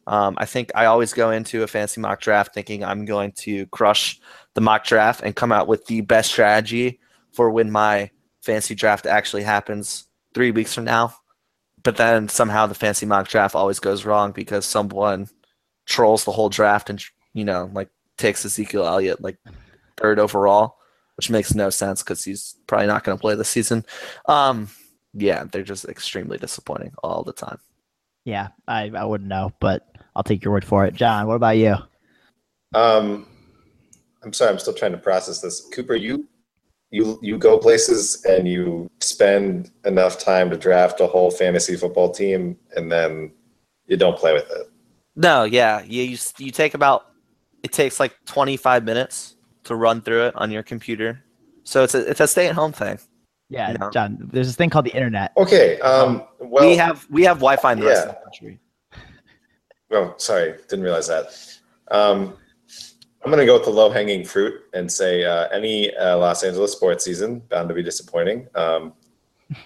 [0.06, 3.66] Um, I think I always go into a fantasy mock draft thinking I'm going to
[3.66, 4.20] crush
[4.54, 7.00] the mock draft and come out with the best strategy
[7.32, 8.10] for when my
[8.42, 11.14] fantasy draft actually happens three weeks from now.
[11.82, 15.28] But then somehow the fantasy mock draft always goes wrong because someone
[15.86, 17.02] trolls the whole draft and
[17.34, 19.38] you know like takes Ezekiel Elliott like
[19.96, 20.76] third overall,
[21.16, 23.84] which makes no sense because he's probably not going to play this season.
[24.26, 24.68] Um,
[25.14, 27.58] yeah, they're just extremely disappointing all the time.
[28.24, 30.94] Yeah, I, I wouldn't know, but I'll take your word for it.
[30.94, 31.74] John, what about you?
[32.74, 33.26] Um,
[34.22, 35.68] I'm sorry, I'm still trying to process this.
[35.72, 36.28] Cooper, you
[36.92, 42.10] you you go places and you spend enough time to draft a whole fantasy football
[42.10, 43.32] team, and then
[43.86, 44.70] you don't play with it.
[45.16, 47.06] No, yeah, you you, you take about
[47.62, 51.24] it takes like 25 minutes to run through it on your computer.
[51.64, 52.98] So it's a it's a stay at home thing.
[53.48, 53.90] Yeah, No.
[53.90, 54.30] John.
[54.32, 55.32] There's this thing called the internet.
[55.36, 55.80] Okay.
[55.80, 56.24] Um.
[56.40, 58.14] Well, we have we have Wi-Fi in the rest of yeah.
[58.14, 58.60] the country.
[59.90, 61.26] Oh, sorry, didn't realize that.
[61.90, 62.34] Um,
[63.24, 66.42] I'm going to go with the low hanging fruit and say uh, any uh, Los
[66.42, 68.48] Angeles sports season bound to be disappointing.
[68.56, 68.94] Um,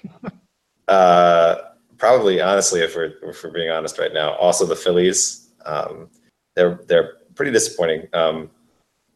[0.88, 1.56] uh,
[1.96, 5.48] probably, honestly, if we're if we're being honest right now, also the Phillies.
[5.64, 6.10] Um,
[6.54, 8.08] they're they're pretty disappointing.
[8.12, 8.50] Um,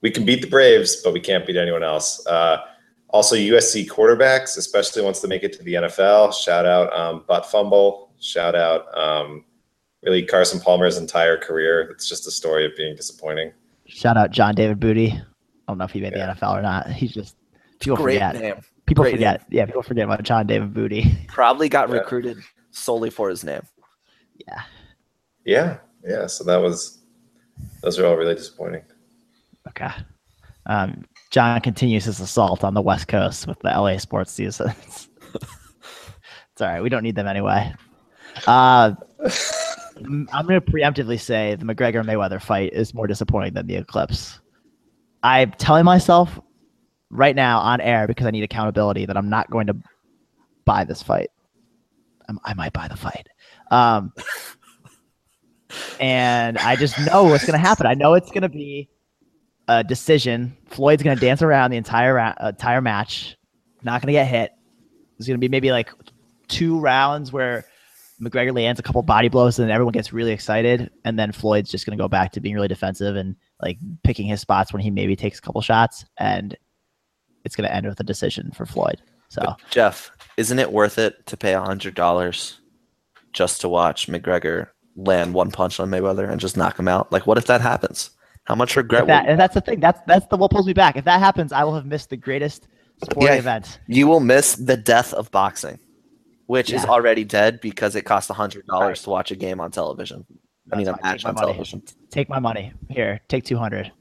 [0.00, 2.26] we can beat the Braves, but we can't beat anyone else.
[2.26, 2.58] Uh,
[3.10, 6.32] also, USC quarterbacks, especially once they make it to the NFL.
[6.32, 8.12] Shout out um, butt fumble.
[8.20, 8.86] shout out.
[8.96, 9.44] Um,
[10.02, 11.82] really, Carson Palmer's entire career.
[11.90, 13.52] It's just a story of being disappointing.
[13.90, 15.10] Shout out John David Booty.
[15.12, 15.22] I
[15.68, 16.32] don't know if he made Yeah.
[16.32, 16.90] the NFL or not.
[16.90, 17.36] He's just
[17.80, 18.36] people Great forget.
[18.36, 18.54] name.
[18.86, 19.44] People Great forget.
[19.50, 21.16] Yeah, people forget about John David Booty.
[21.28, 21.96] Probably got Yeah.
[21.96, 22.38] recruited
[22.70, 23.62] solely for his name.
[24.46, 24.62] Yeah,
[25.44, 25.76] yeah.
[26.04, 26.26] Yeah.
[26.26, 26.98] So that was
[27.82, 28.82] those are all really disappointing.
[29.68, 29.90] Okay.
[30.66, 35.08] Um, John continues his assault on the West Coast with the LA sports seasons.
[35.34, 36.82] it's all right.
[36.82, 37.72] We don't need them anyway.
[38.46, 39.30] Uh, m-
[40.04, 44.40] I'm going to preemptively say the McGregor Mayweather fight is more disappointing than the Eclipse.
[45.22, 46.40] I'm telling myself
[47.10, 49.76] right now on air because I need accountability that I'm not going to
[50.64, 51.30] buy this fight.
[52.28, 53.28] I'm, I might buy the fight.
[53.70, 54.12] Um,
[56.00, 57.86] and I just know what's going to happen.
[57.86, 58.88] I know it's going to be
[59.68, 60.56] a decision.
[60.66, 63.36] Floyd's going to dance around the entire ra- entire match,
[63.82, 64.52] not going to get hit.
[65.18, 65.90] There's going to be maybe like
[66.48, 67.66] two rounds where
[68.22, 71.70] McGregor lands a couple body blows and then everyone gets really excited, and then Floyd's
[71.70, 74.82] just going to go back to being really defensive and like picking his spots when
[74.82, 76.56] he maybe takes a couple shots, and
[77.44, 79.00] it's going to end with a decision for Floyd.
[79.28, 82.60] So But Jeff, isn't it worth it to pay hundred dollars
[83.32, 87.10] just to watch McGregor land one punch on Mayweather and just knock him out?
[87.12, 88.10] Like, what if that happens?
[88.44, 89.80] How much regret if that, that's the thing.
[89.80, 90.96] That's that's the what pulls me back.
[90.96, 92.66] If that happens, I will have missed the greatest
[93.04, 93.38] sporting Yeah.
[93.38, 93.78] event.
[93.86, 95.78] you will miss the death of boxing,
[96.50, 100.26] which is already dead because it costs hundred dollars to watch a game on television.
[100.72, 101.12] I mean, a That's fine.
[101.12, 101.52] match on my money.
[101.52, 101.82] television.
[102.10, 102.72] Take my money.
[102.88, 103.92] Here, take two hundred.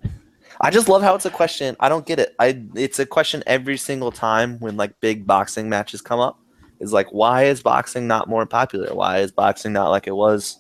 [0.60, 1.76] I just love how it's a question.
[1.80, 2.36] I don't get it.
[2.40, 6.40] I it's a question every single time when like big boxing matches come up.
[6.80, 8.96] Is like why is boxing not more popular?
[8.96, 10.60] Why is boxing not like it was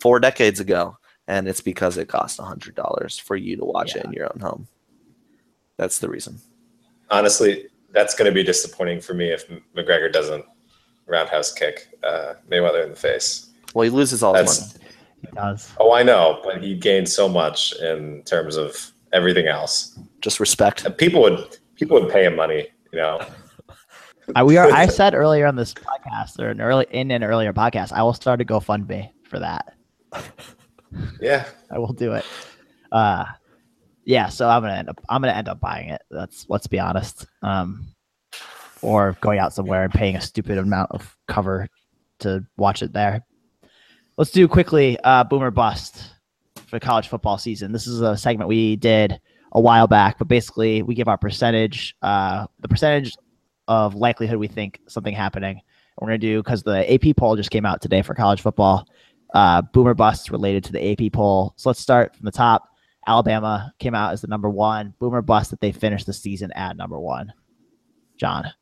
[0.00, 0.96] four decades ago?
[1.28, 4.26] And it's because it costs a hundred dollars for you to watch it in your
[4.34, 4.66] own home.
[5.76, 6.40] That's the reason.
[7.10, 10.44] Honestly, that's going to be disappointing for me if McGregor doesn't
[11.06, 13.50] roundhouse kick uh, Mayweather in the face.
[13.74, 14.84] Well, he loses all his That's money.
[15.22, 15.72] He does.
[15.78, 19.98] oh, I know, but he gained so much in terms of everything else.
[20.20, 20.84] Just respect.
[20.84, 23.24] And people would people would pay him money, you know.
[24.34, 24.70] I, we are.
[24.70, 28.14] I said earlier on this podcast, or an early in an earlier podcast, I will
[28.14, 29.74] start a GoFundMe for that.
[31.20, 32.24] Yeah, I will do it.
[32.90, 33.24] Uh,
[34.04, 34.28] yeah.
[34.28, 35.00] So I'm gonna end up.
[35.08, 36.02] I'm gonna end up buying it.
[36.10, 37.26] That's let's be honest.
[37.42, 37.91] Um,
[38.82, 41.68] or going out somewhere and paying a stupid amount of cover
[42.20, 43.24] to watch it there.
[44.16, 44.98] Let's do quickly.
[45.02, 46.12] Uh, boomer bust
[46.66, 47.72] for college football season.
[47.72, 49.20] This is a segment we did
[49.52, 53.14] a while back, but basically we give our percentage, uh, the percentage
[53.68, 55.60] of likelihood we think something happening.
[56.00, 58.86] We're gonna do because the AP poll just came out today for college football.
[59.34, 61.54] Uh, boomer busts related to the AP poll.
[61.56, 62.68] So let's start from the top.
[63.06, 64.94] Alabama came out as the number one.
[64.98, 67.32] Boomer bust that they finished the season at number one.
[68.16, 68.52] John.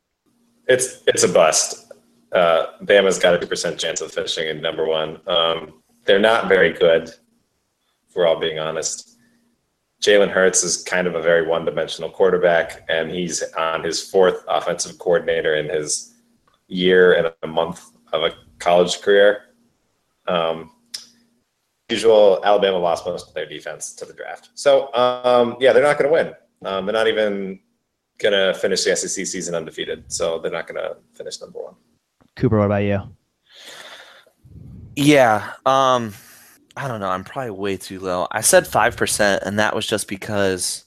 [0.71, 1.93] It's it's a bust.
[2.33, 5.21] Uh, Bama's got a two percent chance of finishing in number one.
[5.27, 9.19] Um, they're not very good, if we're all being honest.
[10.01, 14.99] Jalen Hurts is kind of a very one-dimensional quarterback, and he's on his fourth offensive
[14.99, 16.15] coordinator in his
[16.69, 19.43] year and a month of a college career.
[20.27, 20.71] Um,
[21.91, 25.99] usual, Alabama lost most of their defense to the draft, so um, yeah, they're not
[25.99, 26.35] going to win.
[26.65, 27.61] Um, they're not even
[28.21, 31.75] going to finish the SEC season undefeated, so they're not going to finish number one.
[32.37, 33.01] Cooper, what about you?
[34.97, 35.53] Yeah.
[35.67, 36.15] Um
[36.77, 37.09] I don't know.
[37.11, 38.27] I'm probably way too low.
[38.31, 40.85] I said 5% and that was just because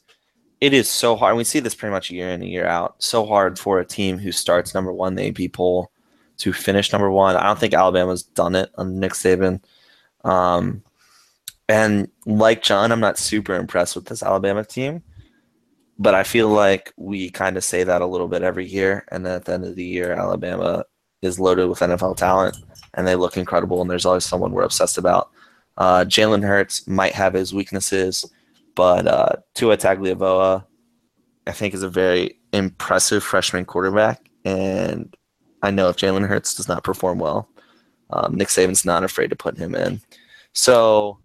[0.61, 1.35] it is so hard.
[1.35, 2.95] We see this pretty much year in and year out.
[2.99, 5.91] So hard for a team who starts number 1 in the AP poll
[6.37, 7.35] to finish number 1.
[7.35, 9.61] I don't think Alabama's done it under Nick Saban.
[10.23, 10.83] Um
[11.69, 15.03] and like John, I'm not super impressed with this Alabama team.
[15.99, 19.25] But I feel like we kind of say that a little bit every year and
[19.25, 20.85] then at the end of the year Alabama
[21.21, 22.57] is loaded with NFL talent
[22.93, 25.31] and they look incredible, and there's always someone we're obsessed about.
[25.77, 28.25] Uh, Jalen Hurts might have his weaknesses,
[28.75, 30.65] but uh, Tua Tagovailoa,
[31.47, 34.29] I think, is a very impressive freshman quarterback.
[34.45, 35.15] And
[35.63, 37.49] I know if Jalen Hurts does not perform well,
[38.11, 40.01] um, Nick Saban's not afraid to put him in.
[40.53, 41.17] So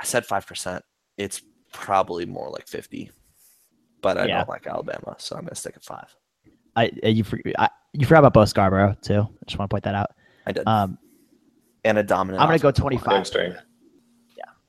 [0.00, 0.80] I said 5%.
[1.18, 1.42] It's
[1.72, 3.10] probably more like 50,
[4.02, 4.38] but I Yeah.
[4.38, 6.16] don't like Alabama, so I'm going to stick at 5.
[6.76, 7.24] I uh, you
[7.58, 9.20] I, you forgot about Bo Scarborough too.
[9.22, 10.10] I just want to point that out.
[10.46, 10.66] I did.
[10.66, 10.98] Um,
[11.84, 12.40] and a dominant.
[12.42, 12.98] I'm gonna go offensive line.
[12.98, 13.12] 25.
[13.14, 13.54] Hamstring.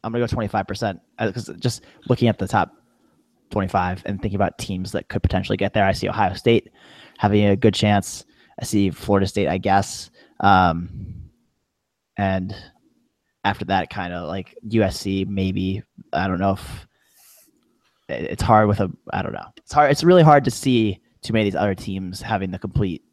[0.02, 2.72] I'm gonna go 25 percent because just looking at the top
[3.52, 6.72] 25 and thinking about teams that could potentially get there, I see Ohio State
[7.18, 8.24] having a good chance.
[8.62, 10.10] I see Florida State, I guess,
[10.40, 11.30] um,
[12.18, 12.56] and
[13.44, 15.84] after that, kind of like USC, maybe.
[16.14, 16.89] I don't know if it-
[18.10, 18.92] it's hard with a.
[19.14, 19.48] I don't know.
[19.58, 19.92] It's hard.
[19.92, 23.04] It's really hard to see too many of these other teams having the complete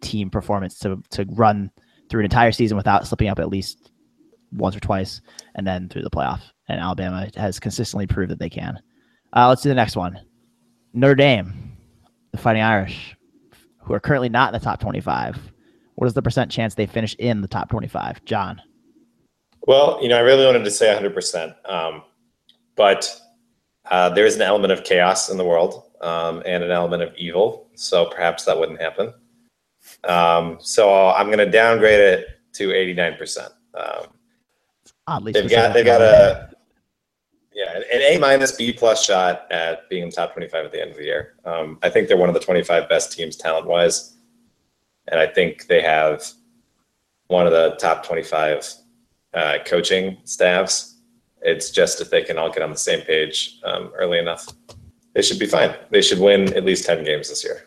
[0.00, 1.70] team performance to to run
[2.08, 3.90] through an entire season without slipping up at least
[4.52, 5.20] once or twice,
[5.54, 6.40] and then through the playoff.
[6.68, 8.78] And Alabama has consistently proved that they can.
[9.34, 10.18] Uh, let's do the next one.
[10.94, 11.76] Notre Dame,
[12.32, 13.16] the Fighting Irish,
[13.82, 15.52] who are currently not in the top 25.
[15.96, 18.24] What is the percent chance they finish in the top 25?
[18.24, 18.62] John.
[19.66, 22.02] Well, you know, I really wanted to say 100%, um,
[22.76, 23.20] but
[23.90, 27.14] uh, there is an element of chaos in the world um, and an element of
[27.16, 29.12] evil, so perhaps that wouldn't happen.
[30.04, 33.50] Um, so I'm going to downgrade it to 89%.
[33.74, 34.06] Um,
[35.06, 36.50] Oddly, they've got they've got a
[37.54, 40.82] yeah an A minus B plus shot at being in the top 25 at the
[40.82, 41.34] end of the year.
[41.46, 44.16] Um, I think they're one of the 25 best teams talent wise,
[45.06, 46.24] and I think they have
[47.28, 48.74] one of the top 25
[49.32, 50.96] uh, coaching staffs.
[51.42, 54.46] It's just if they can all get on the same page um, early enough,
[55.14, 55.74] they should be fine.
[55.90, 57.64] They should win at least 10 games this year.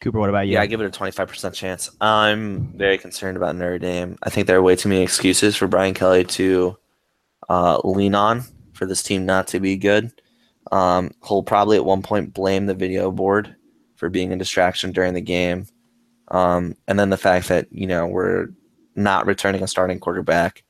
[0.00, 0.54] Cooper, what about you?
[0.54, 1.90] Yeah, I give it a 25% chance.
[2.00, 4.16] I'm very concerned about Notre Dame.
[4.22, 6.78] I think there are way too many excuses for Brian Kelly to
[7.50, 8.42] uh, lean on
[8.72, 10.10] for this team not to be good.
[10.72, 13.54] Um, he'll probably at one point blame the video board
[13.96, 15.66] for being a distraction during the game.
[16.28, 18.48] Um, and then the fact that, you know, we're
[18.96, 20.64] not returning a starting quarterback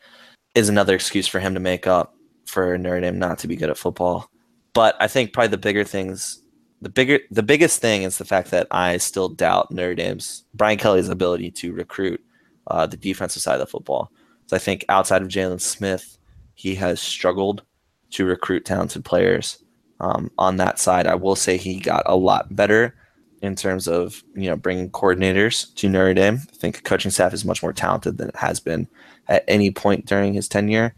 [0.54, 2.14] is another excuse for him to make up
[2.46, 4.30] for Notre Dame not to be good at football.
[4.72, 6.42] But I think probably the bigger things
[6.82, 10.78] the bigger the biggest thing is the fact that I still doubt Notre Dame's Brian
[10.78, 12.22] Kelly's ability to recruit
[12.68, 14.10] uh, the defensive side of the football.
[14.46, 16.18] So I think outside of Jaylon Smith,
[16.54, 17.62] he has struggled
[18.10, 19.62] to recruit talented players.
[20.00, 22.96] Um, on that side, I will say he got a lot better
[23.42, 26.40] in terms of you know bringing coordinators to Notre Dame.
[26.50, 28.88] I think coaching staff is much more talented than it has been
[29.30, 30.94] at any point during his tenure.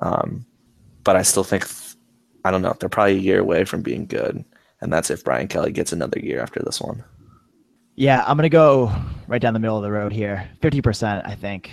[0.00, 0.44] Um,
[1.04, 1.66] but I still think
[2.44, 4.44] I don't know they're probably a year away from being good
[4.80, 7.02] and that's if Brian Kelly gets another year after this one.
[7.94, 8.92] Yeah, I'm gonna go
[9.26, 10.48] right down the middle of the road here.
[10.60, 11.70] Fifty percent, I think.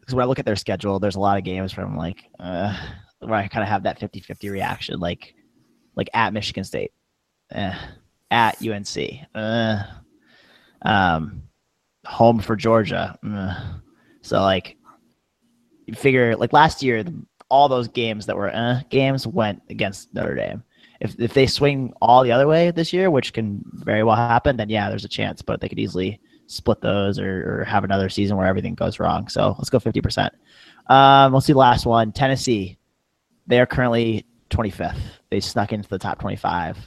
[0.00, 2.74] Because when I look at their schedule, there's a lot of games from like uh,
[3.18, 5.34] where I kind of have that 50-50 reaction, like
[5.96, 6.92] like at Michigan State,
[7.50, 7.76] eh,
[8.30, 8.96] at UNC,
[9.34, 9.82] uh,
[10.80, 11.42] um,
[12.06, 13.18] home for Georgia.
[13.22, 13.74] Uh.
[14.22, 14.77] So like,
[15.88, 17.04] you figure like last year,
[17.48, 20.62] all those games that were uh, games went against Notre Dame
[21.00, 24.56] if if they swing all the other way this year, which can very well happen,
[24.56, 25.42] then yeah, there's a chance.
[25.42, 29.28] But they could easily split those or, or have another season where everything goes wrong.
[29.28, 30.30] So let's go 50%.
[30.88, 32.12] Um, let's see the last one.
[32.12, 32.78] Tennessee.
[33.46, 34.98] They are currently 25th.
[35.30, 36.78] They snuck into the top 25,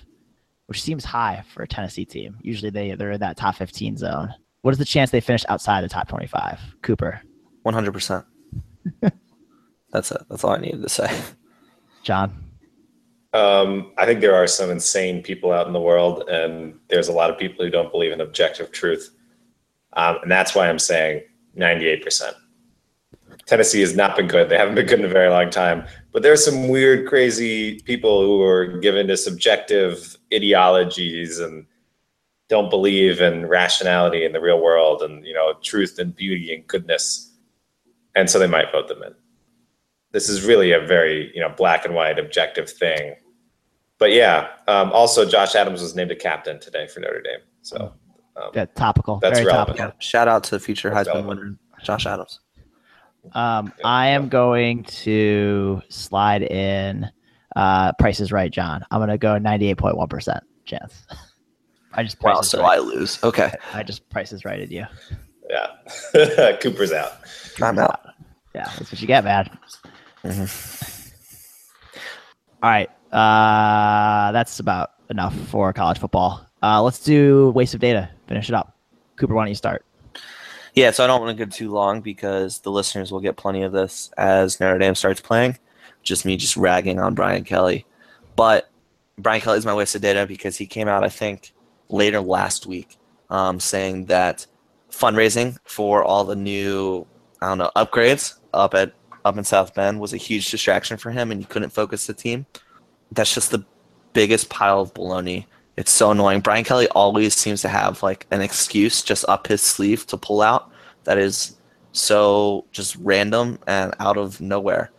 [0.68, 2.38] which seems high for a Tennessee team.
[2.42, 4.34] Usually they, they're in that top 15 zone.
[4.62, 6.60] What is the chance they finish outside the top 25?
[6.82, 7.22] Cooper.
[7.66, 8.26] 100%.
[9.92, 10.22] That's it.
[10.30, 11.22] That's all I needed to say.
[12.04, 12.36] John.
[13.34, 17.14] Um, I think there are some insane people out in the world, and there's a
[17.14, 19.10] lot of people who don't believe in objective truth.
[19.94, 21.24] Um, and that's why I'm saying
[21.58, 22.34] 98%.
[23.46, 24.50] Tennessee has not been good.
[24.50, 25.86] They haven't been good in a very long time.
[26.12, 31.66] But there are some weird, crazy people who are given to subjective ideologies and
[32.52, 36.68] don't believe in rationality in the real world and you know truth and beauty and
[36.68, 37.31] goodness.
[38.16, 39.14] And so they might vote them in
[40.12, 43.16] this is really a very you know black and white objective thing.
[43.98, 47.40] But yeah, um, also Josh Adams was named a captain today for Notre Dame.
[47.62, 47.94] So
[48.36, 49.20] um, yeah, topical.
[49.20, 49.78] That's very relevant.
[49.78, 50.00] topical.
[50.00, 51.28] Shout out to the future Heisman relevant.
[51.28, 52.40] winner Josh Adams.
[53.34, 57.08] Um, I am going to slide in
[57.56, 58.84] uh, prices right, John.
[58.90, 61.06] I'm going to go 98.1% chance.
[61.94, 62.78] I just wow, so right.
[62.78, 63.24] I lose.
[63.24, 63.54] Okay.
[63.74, 64.86] I just prices righted you.
[65.52, 66.56] Yeah.
[66.62, 67.12] Cooper's out.
[67.62, 68.00] I'm out.
[68.56, 69.50] Yeah, that's what you get, man.
[70.24, 71.10] Mm-hmm.
[72.64, 72.90] All right.
[73.12, 76.46] Uh, that's about enough for college football.
[76.64, 78.10] Uh, let's do waste of data.
[78.28, 78.78] Finish it up.
[79.18, 79.86] Cooper, why don't you start?
[80.74, 83.64] Yeah, so I don't want to go too long because the listeners will get plenty
[83.64, 85.58] of this as Notre Dame starts playing.
[86.02, 87.86] Just me just ragging on Brian Kelly.
[88.38, 88.70] But
[89.18, 91.52] Brian Kelly is my waste of data because he came out, I think,
[91.90, 92.98] later last week
[93.30, 94.46] um, saying that
[94.92, 97.06] fundraising for all the new,
[97.42, 101.12] I don't know, upgrades up at up in South Bend was a huge distraction for
[101.12, 102.46] him, and he couldn't focus the team.
[103.12, 103.64] That's just the
[104.14, 105.46] biggest pile of baloney.
[105.78, 106.42] It's so annoying.
[106.42, 110.42] Brian Kelly always seems to have like an excuse just up his sleeve to pull
[110.42, 110.72] out
[111.04, 111.58] that is
[111.92, 114.92] so just random and out of nowhere.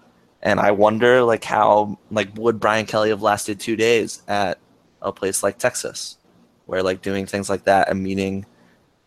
[0.43, 4.59] And I wonder like how like would Brian Kelly have lasted two days at
[5.01, 6.18] a place like Texas,
[6.66, 8.47] where like doing things like that and meeting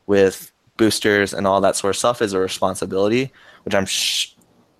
[0.07, 3.31] with boosters and all that sort of stuff is a responsibility,
[3.63, 4.31] which I'm sh-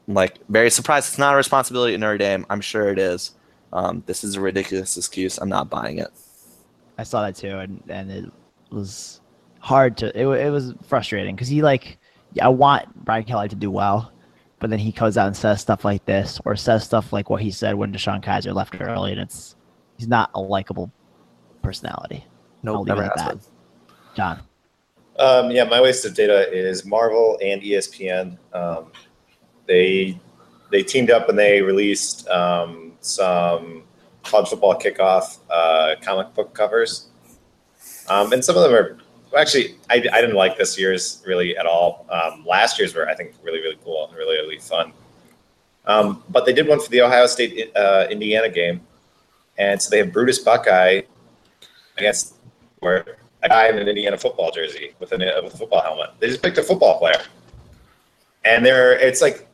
[0.08, 2.46] like very surprised it's not a responsibility in Notre Dame.
[2.50, 3.32] I'm sure it is.
[3.74, 5.38] Um, this is a ridiculous excuse.
[5.38, 6.10] I'm not buying it.
[6.98, 8.26] I saw that too, and and it
[8.70, 9.20] was
[9.60, 10.08] hard to.
[10.18, 11.98] It, it was frustrating because he like
[12.42, 14.12] I want Brian Kelly to do well,
[14.60, 17.42] but then he comes out and says stuff like this, or says stuff like what
[17.42, 19.56] he said when DeShone Kizer left early, and it's
[19.98, 20.92] he's not a likable
[21.62, 22.26] personality.
[22.66, 23.30] I'll Nope, never has that.
[23.32, 23.40] been.
[24.16, 24.40] John,
[25.18, 28.38] Um, yeah, my waste of data is Marvel and ESPN.
[28.54, 28.92] Um,
[29.66, 30.20] they
[30.72, 33.84] they teamed up and they released um, some
[34.24, 37.08] college football kickoff uh, comic book covers,
[38.10, 38.98] um, and some of them are
[39.38, 42.06] actually I, I didn't like this year's really at all.
[42.10, 44.92] Um, last year's were I think really really cool and really really fun.
[45.86, 48.82] Um, but they did one for the Ohio State uh, Indiana game,
[49.58, 51.04] and so they have Brutus Buckeye
[51.98, 52.36] against
[52.80, 56.10] where a guy in an Indiana football jersey with, an, with a football helmet.
[56.20, 57.22] They just picked a football player,
[58.44, 59.48] and they're it's like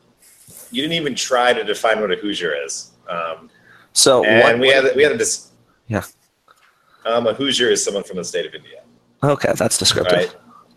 [0.71, 2.91] you didn't even try to define what a Hoosier is.
[3.07, 3.49] Um,
[3.93, 5.49] So and what, we had we had a dis-
[5.87, 6.03] Yeah.
[7.05, 8.85] Um, a Hoosier is someone from the state of Indiana,
[9.23, 10.33] Okay, that's descriptive.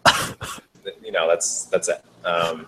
[0.07, 0.35] right?
[1.03, 2.03] you know, that's that's it.
[2.25, 2.67] Um,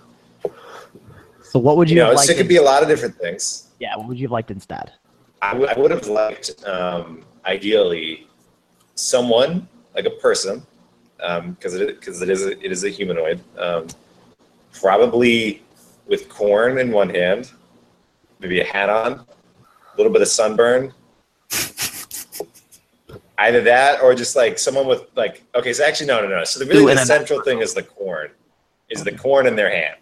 [1.43, 2.39] so what would you, you know, have it's- liked?
[2.39, 3.69] it could be a lot of different things.
[3.81, 4.93] yeah, what would you have liked instead?
[5.43, 8.27] I, w- I would have liked, um, ideally,
[8.95, 10.65] someone like a person,
[11.17, 13.89] because it because it is a, it is a humanoid, um,
[14.73, 15.63] probably
[16.07, 17.51] with corn in one hand,
[18.39, 19.27] maybe a hat on, a
[19.97, 20.93] little bit of sunburn.
[23.39, 26.45] Either that or just like someone with like okay, so actually no no no.
[26.45, 28.31] So the really Ooh, the central thing is the corn,
[28.89, 29.97] is the corn in their hand.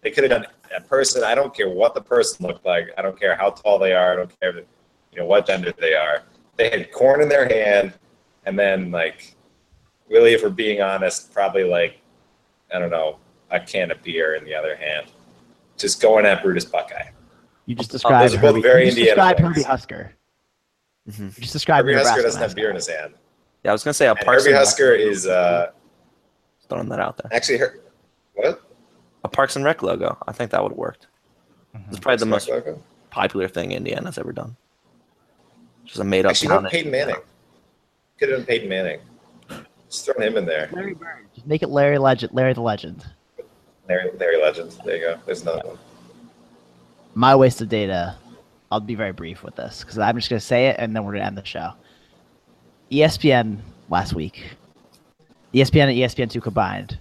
[0.00, 0.46] They could have done
[0.76, 1.24] a person.
[1.24, 2.88] I don't care what the person looked like.
[2.96, 4.12] I don't care how tall they are.
[4.12, 6.22] I don't care, you know, what gender they are.
[6.56, 7.92] They had corn in their hand,
[8.44, 9.34] and then like,
[10.08, 11.98] really, if we're being honest, probably like,
[12.74, 13.18] I don't know,
[13.50, 15.06] a can of beer in the other hand,
[15.76, 17.08] just going at Brutus Buckeye.
[17.66, 19.48] You just described those are both Herbie, very you just Indiana described things.
[19.56, 20.12] Herbie Husker.
[21.10, 21.36] Mhm.
[21.36, 23.14] You just described Herbie Husker doesn't have beer in his hand.
[23.64, 25.70] Yeah, I was gonna say a And Parks Herbie and Husker Rec, is uh,
[26.68, 27.30] throwing that out there.
[27.34, 27.80] actually her.
[28.34, 28.62] What?
[29.24, 30.16] A Parks and Rec logo.
[30.26, 31.06] I think that would have worked.
[31.76, 31.88] Mhm.
[31.88, 32.82] It's probably the most logo?
[33.10, 34.56] popular thing Indiana's ever done.
[35.84, 36.62] Just a made up Actually, town.
[36.64, 37.16] no, Peyton Manning.
[38.18, 39.00] Could have been Peyton Manning.
[39.88, 40.68] Just throwing him in there.
[40.72, 41.26] Larry Bird.
[41.34, 42.32] Just make it Larry Legend.
[42.34, 43.04] Larry the Legend.
[43.88, 44.78] Larry, Larry Legend.
[44.84, 45.20] There you go.
[45.24, 45.78] There's another one.
[47.14, 48.16] My waste of data.
[48.70, 51.04] I'll be very brief with this because I'm just going to say it and then
[51.04, 51.72] we're going to end the show.
[52.92, 54.42] ESPN last week,
[55.54, 56.98] ESPN and ESPN2 combined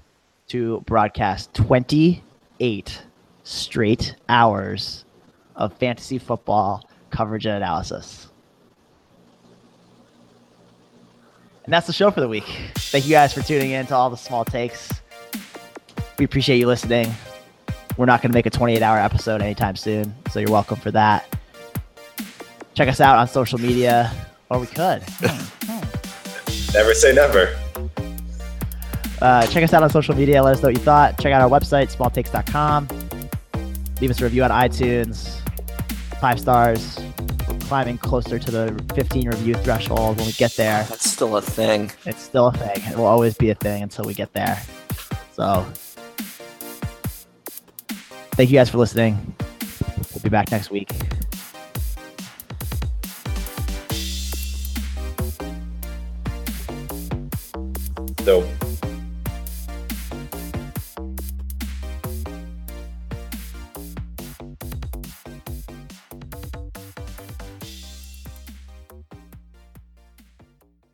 [0.47, 3.01] to broadcast 28
[3.43, 5.03] straight hours
[5.57, 8.27] of fantasy football coverage and analysis.
[11.67, 12.45] And that's the show for the week.
[12.75, 14.89] Thank you guys for tuning in to all the small takes.
[16.17, 17.13] We appreciate you listening.
[17.97, 20.91] We're not going to make a 28 hour episode anytime soon, so you're welcome for
[20.91, 21.35] that.
[22.73, 24.13] Check us out on social media,
[24.49, 25.03] or we could.
[26.73, 27.57] Never say never.
[29.21, 30.41] Uh, check us out on social media.
[30.41, 31.19] Let us know what you thought.
[31.19, 32.87] Check out our website, smalltakes.com.
[33.99, 35.41] Leave us a review on iTunes.
[36.21, 36.97] Five stars.
[37.67, 40.15] We're climbing closer to the 15 review threshold.
[40.15, 41.91] When we get there, That's still a thing.
[42.05, 42.81] it's still a thing.
[42.89, 44.57] It will always be a thing until we get there.
[45.33, 45.65] So,
[48.37, 49.35] thank you guys for listening.
[50.13, 50.93] We'll be back next week.
[58.23, 58.47] So